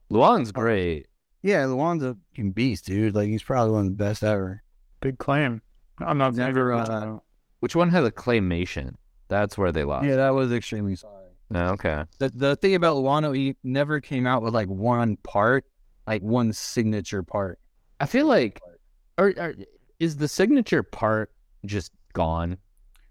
[0.09, 1.07] Luan's great.
[1.41, 3.15] Yeah, Luan's a fucking beast, dude.
[3.15, 4.61] Like he's probably one of the best ever.
[4.99, 5.61] Big claim.
[5.99, 7.17] I'm not Never, never uh,
[7.59, 8.95] Which one had a claymation?
[9.27, 10.05] That's where they lost.
[10.05, 11.20] Yeah, that was extremely sorry.
[11.53, 12.03] Oh, okay.
[12.19, 15.65] The the thing about Luano, he never came out with like one part,
[16.07, 17.59] like one signature part.
[17.99, 18.61] I feel like,
[19.17, 19.53] or, or
[19.99, 21.31] is the signature part
[21.65, 22.57] just gone?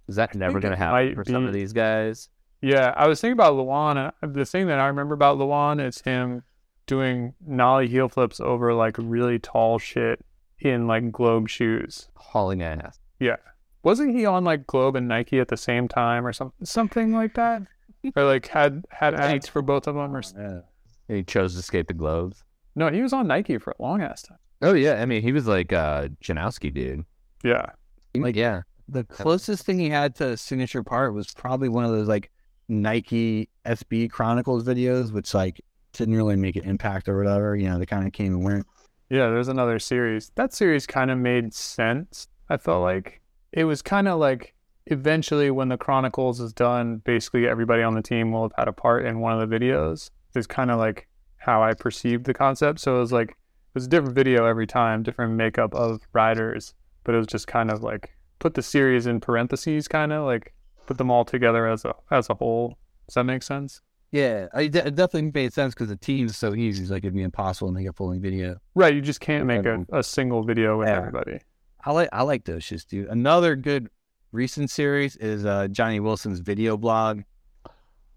[0.08, 1.60] Is that never going to happen for some of be.
[1.60, 2.28] things guys?
[2.62, 4.12] Yeah, I was thinking about Luan.
[4.22, 6.42] The thing that I remember about Luan is him
[6.86, 10.24] doing nollie heel flips over like really tall shit
[10.58, 12.08] in like Globe shoes.
[12.16, 12.98] Hauling ass.
[13.20, 13.36] Yeah,
[13.82, 16.66] wasn't he on like Globe and Nike at the same time or something?
[16.66, 17.62] Something like that,
[18.16, 20.60] or like had had ads for both of them or s- Yeah.
[21.08, 22.44] He chose to skate the globes.
[22.76, 22.88] no?
[22.90, 24.38] He was on Nike for a long ass time.
[24.62, 27.04] Oh yeah, I mean he was like uh Janoski dude.
[27.42, 27.66] Yeah,
[28.14, 31.90] Like yeah, The closest thing he had to a signature part was probably one of
[31.90, 32.30] those like
[32.68, 35.60] Nike SB Chronicles videos, which like
[35.92, 37.56] didn't really make an impact or whatever.
[37.56, 38.66] You know, they kind of came and went.
[39.08, 39.28] yeah.
[39.28, 40.30] There's another series.
[40.36, 42.28] That series kind of made sense.
[42.48, 43.20] I felt like
[43.52, 44.54] it was kind of like
[44.86, 48.72] eventually when the Chronicles is done, basically everybody on the team will have had a
[48.72, 50.10] part in one of the videos.
[50.34, 51.08] Is kind of like
[51.38, 52.78] how I perceived the concept.
[52.80, 53.36] So it was like it
[53.74, 57.70] was a different video every time, different makeup of riders, but it was just kind
[57.70, 60.54] of like put the series in parentheses, kind of like
[60.86, 62.78] put them all together as a as a whole.
[63.08, 63.80] Does that make sense?
[64.12, 66.82] Yeah, I, it definitely made sense because the team's so easy.
[66.82, 68.56] It's like it'd be impossible to make a full video.
[68.74, 68.94] Right.
[68.94, 70.96] You just can't make a, a single video with Yeah.
[70.98, 71.38] everybody.
[71.84, 73.08] I like I like those shits, dude.
[73.08, 73.88] Another good
[74.32, 77.22] recent series is uh, Johnny Wilson's video blog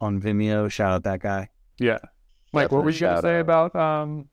[0.02, 0.70] on Vimeo.
[0.70, 1.50] Shout out that guy.
[1.80, 2.00] Yeah.
[2.52, 3.42] Mike, what were you gonna say out.
[3.42, 4.30] about um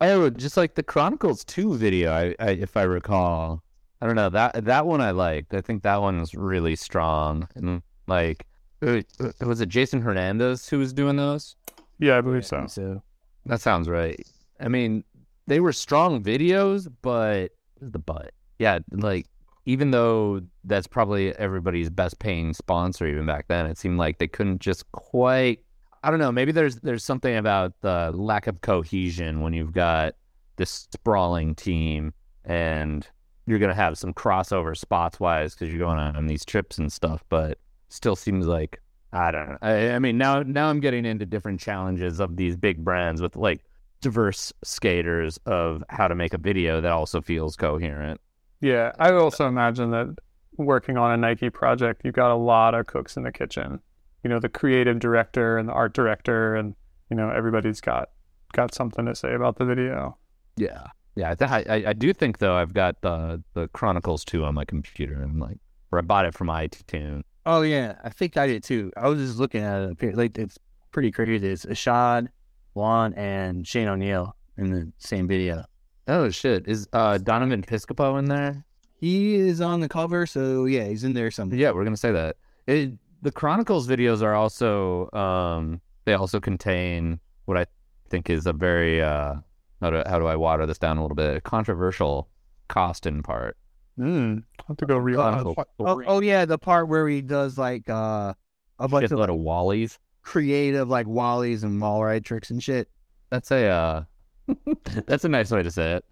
[0.00, 3.62] Oh, just like the Chronicles 2 video, I, I if I recall.
[4.00, 5.54] I don't know that that one I liked.
[5.54, 8.46] I think that one was really strong and like
[8.82, 11.56] was it Jason Hernandez who was doing those?
[11.98, 12.66] yeah, I believe so.
[12.68, 13.02] So
[13.46, 14.20] That sounds right.
[14.60, 15.02] I mean,
[15.46, 19.26] they were strong videos, but the but yeah, like
[19.66, 24.28] even though that's probably everybody's best paying sponsor even back then, it seemed like they
[24.28, 25.60] couldn't just quite.
[26.02, 26.30] I don't know.
[26.32, 30.14] Maybe there's there's something about the lack of cohesion when you've got
[30.56, 32.14] this sprawling team
[32.44, 33.06] and
[33.46, 37.24] you're gonna have some crossover spots wise because you're going on these trips and stuff,
[37.28, 37.58] but
[37.88, 38.80] still seems like
[39.12, 39.58] I don't know.
[39.62, 43.34] I, I mean, now now I'm getting into different challenges of these big brands with
[43.34, 43.64] like
[44.00, 48.20] diverse skaters of how to make a video that also feels coherent.
[48.60, 50.16] Yeah, I also imagine that
[50.56, 53.80] working on a Nike project, you've got a lot of cooks in the kitchen.
[54.24, 56.74] You know, the creative director and the art director, and
[57.10, 58.10] you know everybody's got
[58.52, 60.16] got something to say about the video.
[60.56, 60.84] Yeah,
[61.14, 61.30] yeah.
[61.30, 64.64] I, th- I I do think though I've got the the Chronicles two on my
[64.64, 65.58] computer and like,
[65.92, 67.22] or I bought it from iTunes.
[67.44, 68.90] Oh yeah, I think I did too.
[68.96, 70.16] I was just looking at it.
[70.16, 70.58] Like it's
[70.90, 71.46] pretty crazy.
[71.46, 72.28] It's Ishod,
[72.74, 75.64] Luan, and Shane O'Neill in the same video.
[76.08, 76.66] Oh shit!
[76.68, 78.64] Is uh, Donovan Piscopo in there?
[78.98, 81.58] He is on the cover, so yeah, he's in there somewhere.
[81.58, 82.36] Yeah, we're gonna say that.
[82.66, 82.92] It,
[83.22, 87.66] the Chronicles videos are also um, they also contain what I
[88.08, 89.34] think is a very uh,
[89.80, 92.28] how do how do I water this down a little bit controversial
[92.68, 93.56] Koston part.
[93.98, 97.58] Mm, I have to go re Chronicle Oh, oh yeah, the part where he does
[97.58, 98.34] like uh
[98.78, 99.98] a bunch Just a of lot of Wallies.
[100.22, 102.88] creative like wallies and wall ride tricks and shit.
[103.30, 104.04] That's a uh,
[105.06, 106.04] that's a nice way to say it.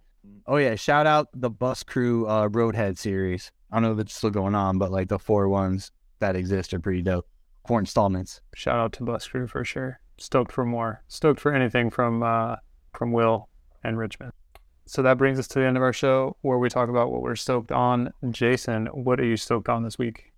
[0.46, 3.50] Oh yeah, shout out the Bus Crew uh, Roadhead series.
[3.70, 6.74] I don't know if it's still going on, but like the four ones that exist
[6.74, 7.26] are pretty dope.
[7.66, 8.40] Four installments.
[8.54, 10.00] Shout out to Bus Crew for sure.
[10.18, 11.02] Stoked for more.
[11.08, 12.56] Stoked for anything from uh,
[12.92, 13.48] from Will
[13.82, 14.32] and Richmond.
[14.86, 17.22] So that brings us to the end of our show where we talk about what
[17.22, 18.12] we're stoked on.
[18.30, 20.32] Jason, what are you stoked on this week?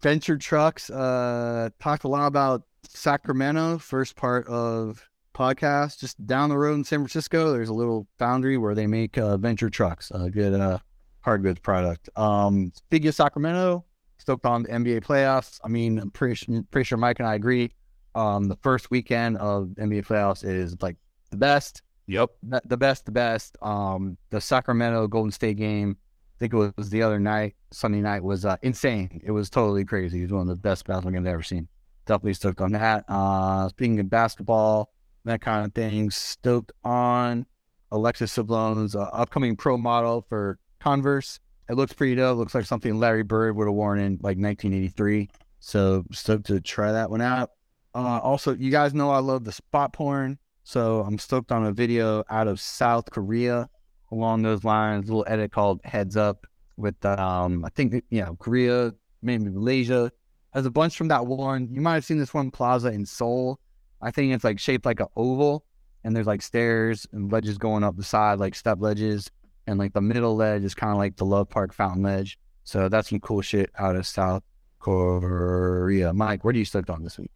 [0.00, 5.98] Venture Trucks uh talked a lot about Sacramento, first part of podcast.
[5.98, 9.36] Just down the road in San Francisco, there's a little foundry where they make uh,
[9.36, 10.78] Venture Trucks, a good uh
[11.20, 12.08] hard goods product.
[12.16, 13.84] Um speaking of Sacramento,
[14.18, 15.60] stoked on the NBA playoffs.
[15.64, 17.72] I mean, I'm pretty, pretty sure Mike and I agree.
[18.14, 20.96] Um the first weekend of NBA playoffs is like
[21.30, 22.30] the best Yep.
[22.64, 23.58] the best, the best.
[23.60, 28.22] Um, the Sacramento Golden State game, I think it was the other night, Sunday night,
[28.24, 29.20] was uh, insane.
[29.22, 30.20] It was totally crazy.
[30.20, 31.68] It was one of the best basketball games I've ever seen.
[32.06, 33.04] Definitely stoked on that.
[33.08, 34.90] Uh, speaking of basketball,
[35.28, 37.46] that kind of thing, stoked on
[37.90, 41.40] Alexis Sablone's uh, upcoming pro model for Converse.
[41.68, 42.38] It looks pretty dope.
[42.38, 45.28] Looks like something Larry Bird would have worn in like 1983.
[45.60, 47.50] So stoked to try that one out.
[47.94, 50.38] Uh, also, you guys know I love the spot porn.
[50.64, 53.68] So I'm stoked on a video out of South Korea
[54.12, 55.08] along those lines.
[55.08, 60.12] A little edit called Heads Up with um I think you know Korea, maybe Malaysia.
[60.52, 61.68] There's a bunch from that one.
[61.72, 63.58] You might have seen this one plaza in Seoul.
[64.00, 65.64] I think it's like shaped like an oval,
[66.04, 69.30] and there's like stairs and ledges going up the side, like step ledges,
[69.66, 72.38] and like the middle ledge is kind of like the Love Park fountain ledge.
[72.64, 74.42] So that's some cool shit out of South
[74.78, 76.12] Korea.
[76.12, 77.30] Mike, what are you stoked on this week?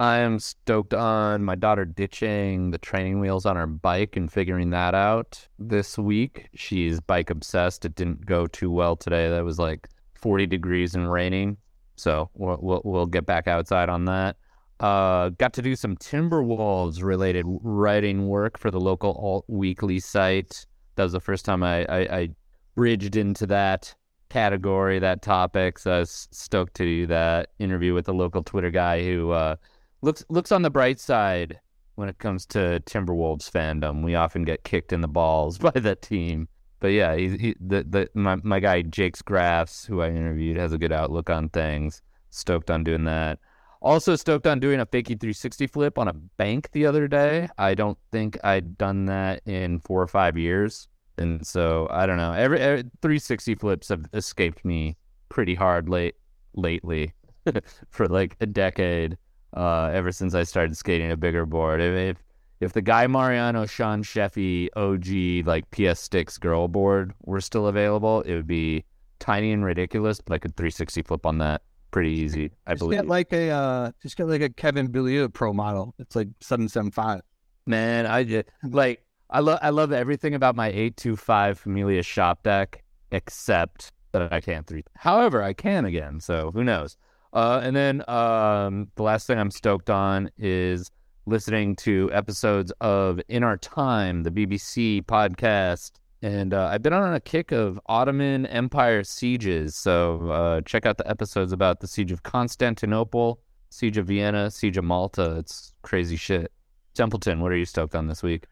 [0.00, 4.70] I am stoked on my daughter ditching the training wheels on her bike and figuring
[4.70, 6.48] that out this week.
[6.54, 7.84] She's bike obsessed.
[7.84, 9.28] It didn't go too well today.
[9.28, 11.56] That was like 40 degrees and raining.
[11.94, 14.36] So we'll, we'll, we'll get back outside on that.
[14.82, 20.66] Uh, got to do some Timberwolves related writing work for the local alt weekly site.
[20.96, 22.28] That was the first time I, I, I
[22.74, 23.94] bridged into that
[24.28, 25.78] category, that topic.
[25.78, 29.54] So I was stoked to do that interview with the local Twitter guy who uh,
[30.00, 31.60] looks looks on the bright side
[31.94, 34.02] when it comes to Timberwolves fandom.
[34.02, 36.48] We often get kicked in the balls by that team.
[36.80, 40.72] But yeah, he, he, the the my my guy Jake's Graphs, who I interviewed, has
[40.72, 42.02] a good outlook on things.
[42.30, 43.38] Stoked on doing that.
[43.82, 47.48] Also stoked on doing a fakie 360 flip on a bank the other day.
[47.58, 50.86] I don't think I'd done that in four or five years,
[51.18, 52.32] and so I don't know.
[52.32, 54.96] Every, every 360 flips have escaped me
[55.30, 56.14] pretty hard late
[56.54, 57.12] lately
[57.90, 59.18] for like a decade
[59.56, 61.80] uh, ever since I started skating a bigger board.
[61.80, 62.18] If
[62.60, 68.20] if, the Guy Mariano, Sean Sheffey, OG like PS Stix girl board were still available,
[68.20, 68.84] it would be
[69.18, 71.62] tiny and ridiculous, but I could 360 flip on that
[71.92, 72.50] pretty easy.
[72.66, 72.98] I just believe.
[72.98, 75.94] get like a uh, just get like a Kevin Bilyeu Pro model.
[75.98, 77.20] It's like seven seven five.
[77.66, 82.82] Man, I just like I love I love everything about my 825 Familia shop deck
[83.12, 84.82] except that I can't three.
[84.96, 86.96] However, I can again, so who knows.
[87.32, 90.90] Uh, and then um, the last thing I'm stoked on is
[91.24, 95.92] listening to episodes of In Our Time, the BBC podcast.
[96.22, 99.74] And uh, I've been on a kick of Ottoman Empire sieges.
[99.74, 104.76] So uh, check out the episodes about the siege of Constantinople, siege of Vienna, siege
[104.76, 105.36] of Malta.
[105.38, 106.52] It's crazy shit.
[106.94, 108.44] Templeton, what are you stoked on this week?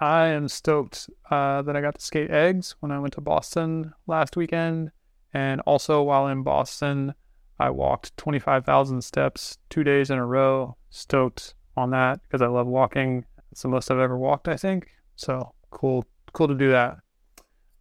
[0.00, 3.92] I am stoked uh, that I got to skate eggs when I went to Boston
[4.06, 4.92] last weekend.
[5.34, 7.12] And also, while in Boston,
[7.58, 10.76] I walked 25,000 steps two days in a row.
[10.88, 13.26] Stoked on that because I love walking.
[13.52, 14.88] It's the most I've ever walked, I think.
[15.16, 16.98] So cool, cool to do that.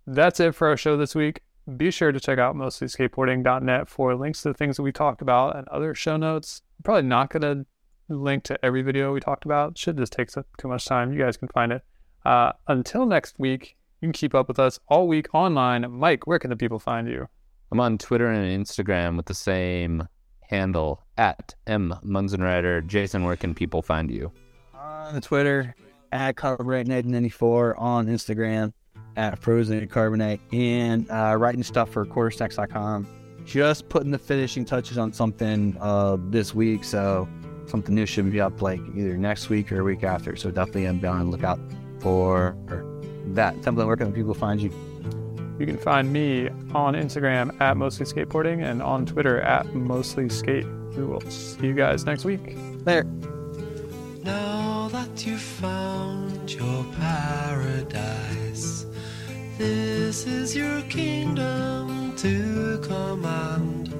[0.08, 1.42] That's it for our show this week.
[1.78, 5.56] Be sure to check out mostlyskateboarding.net for links to the things that we talked about
[5.56, 6.62] and other show notes.
[6.80, 7.66] I'm probably not going to
[8.14, 9.78] link to every video we talked about.
[9.78, 11.14] Should just take so- too much time.
[11.14, 11.84] You guys can find it.
[12.26, 15.86] Uh, until next week, you can keep up with us all week online.
[15.92, 17.28] Mike, where can the people find you?
[17.72, 20.08] I'm on Twitter and Instagram with the same
[20.42, 22.86] handle at M Munzenrider.
[22.88, 24.32] Jason, where can people find you?
[24.74, 25.76] On the Twitter
[26.12, 28.74] at Carbonite1994 on Instagram
[29.16, 33.08] at Frozen Carbonite and uh, writing stuff for quartersnacks.com.
[33.46, 37.28] Just putting the finishing touches on something uh, this week, so
[37.66, 40.36] something new should be up like either next week or a week after.
[40.36, 41.60] So definitely be on the lookout
[42.00, 42.56] for
[43.28, 43.54] that.
[43.62, 44.72] Templeton, where can people find you?
[45.60, 50.66] You can find me on Instagram at mostly skateboarding and on Twitter at mostly skate.
[50.96, 52.56] We will see you guys next week.
[52.86, 53.04] There.
[54.24, 58.86] Now that you've found your paradise,
[59.58, 63.94] this is your kingdom to command.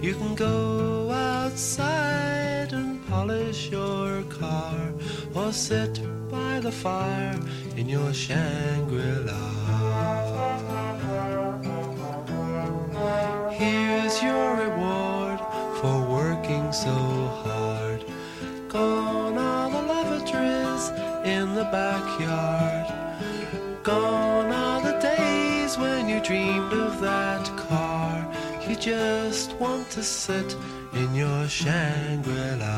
[0.00, 4.92] You can go outside and polish your car
[5.34, 6.00] or sit
[6.30, 7.38] by the fire
[7.76, 9.50] in your Shangri-La.
[13.50, 15.40] Here's your reward
[15.80, 16.92] for working so
[17.42, 17.83] hard.
[18.74, 20.90] Gone are the lavatories
[21.24, 22.92] in the backyard.
[23.84, 28.26] Gone are the days when you dreamed of that car.
[28.68, 30.56] You just want to sit
[30.92, 32.74] in your Shangri-La.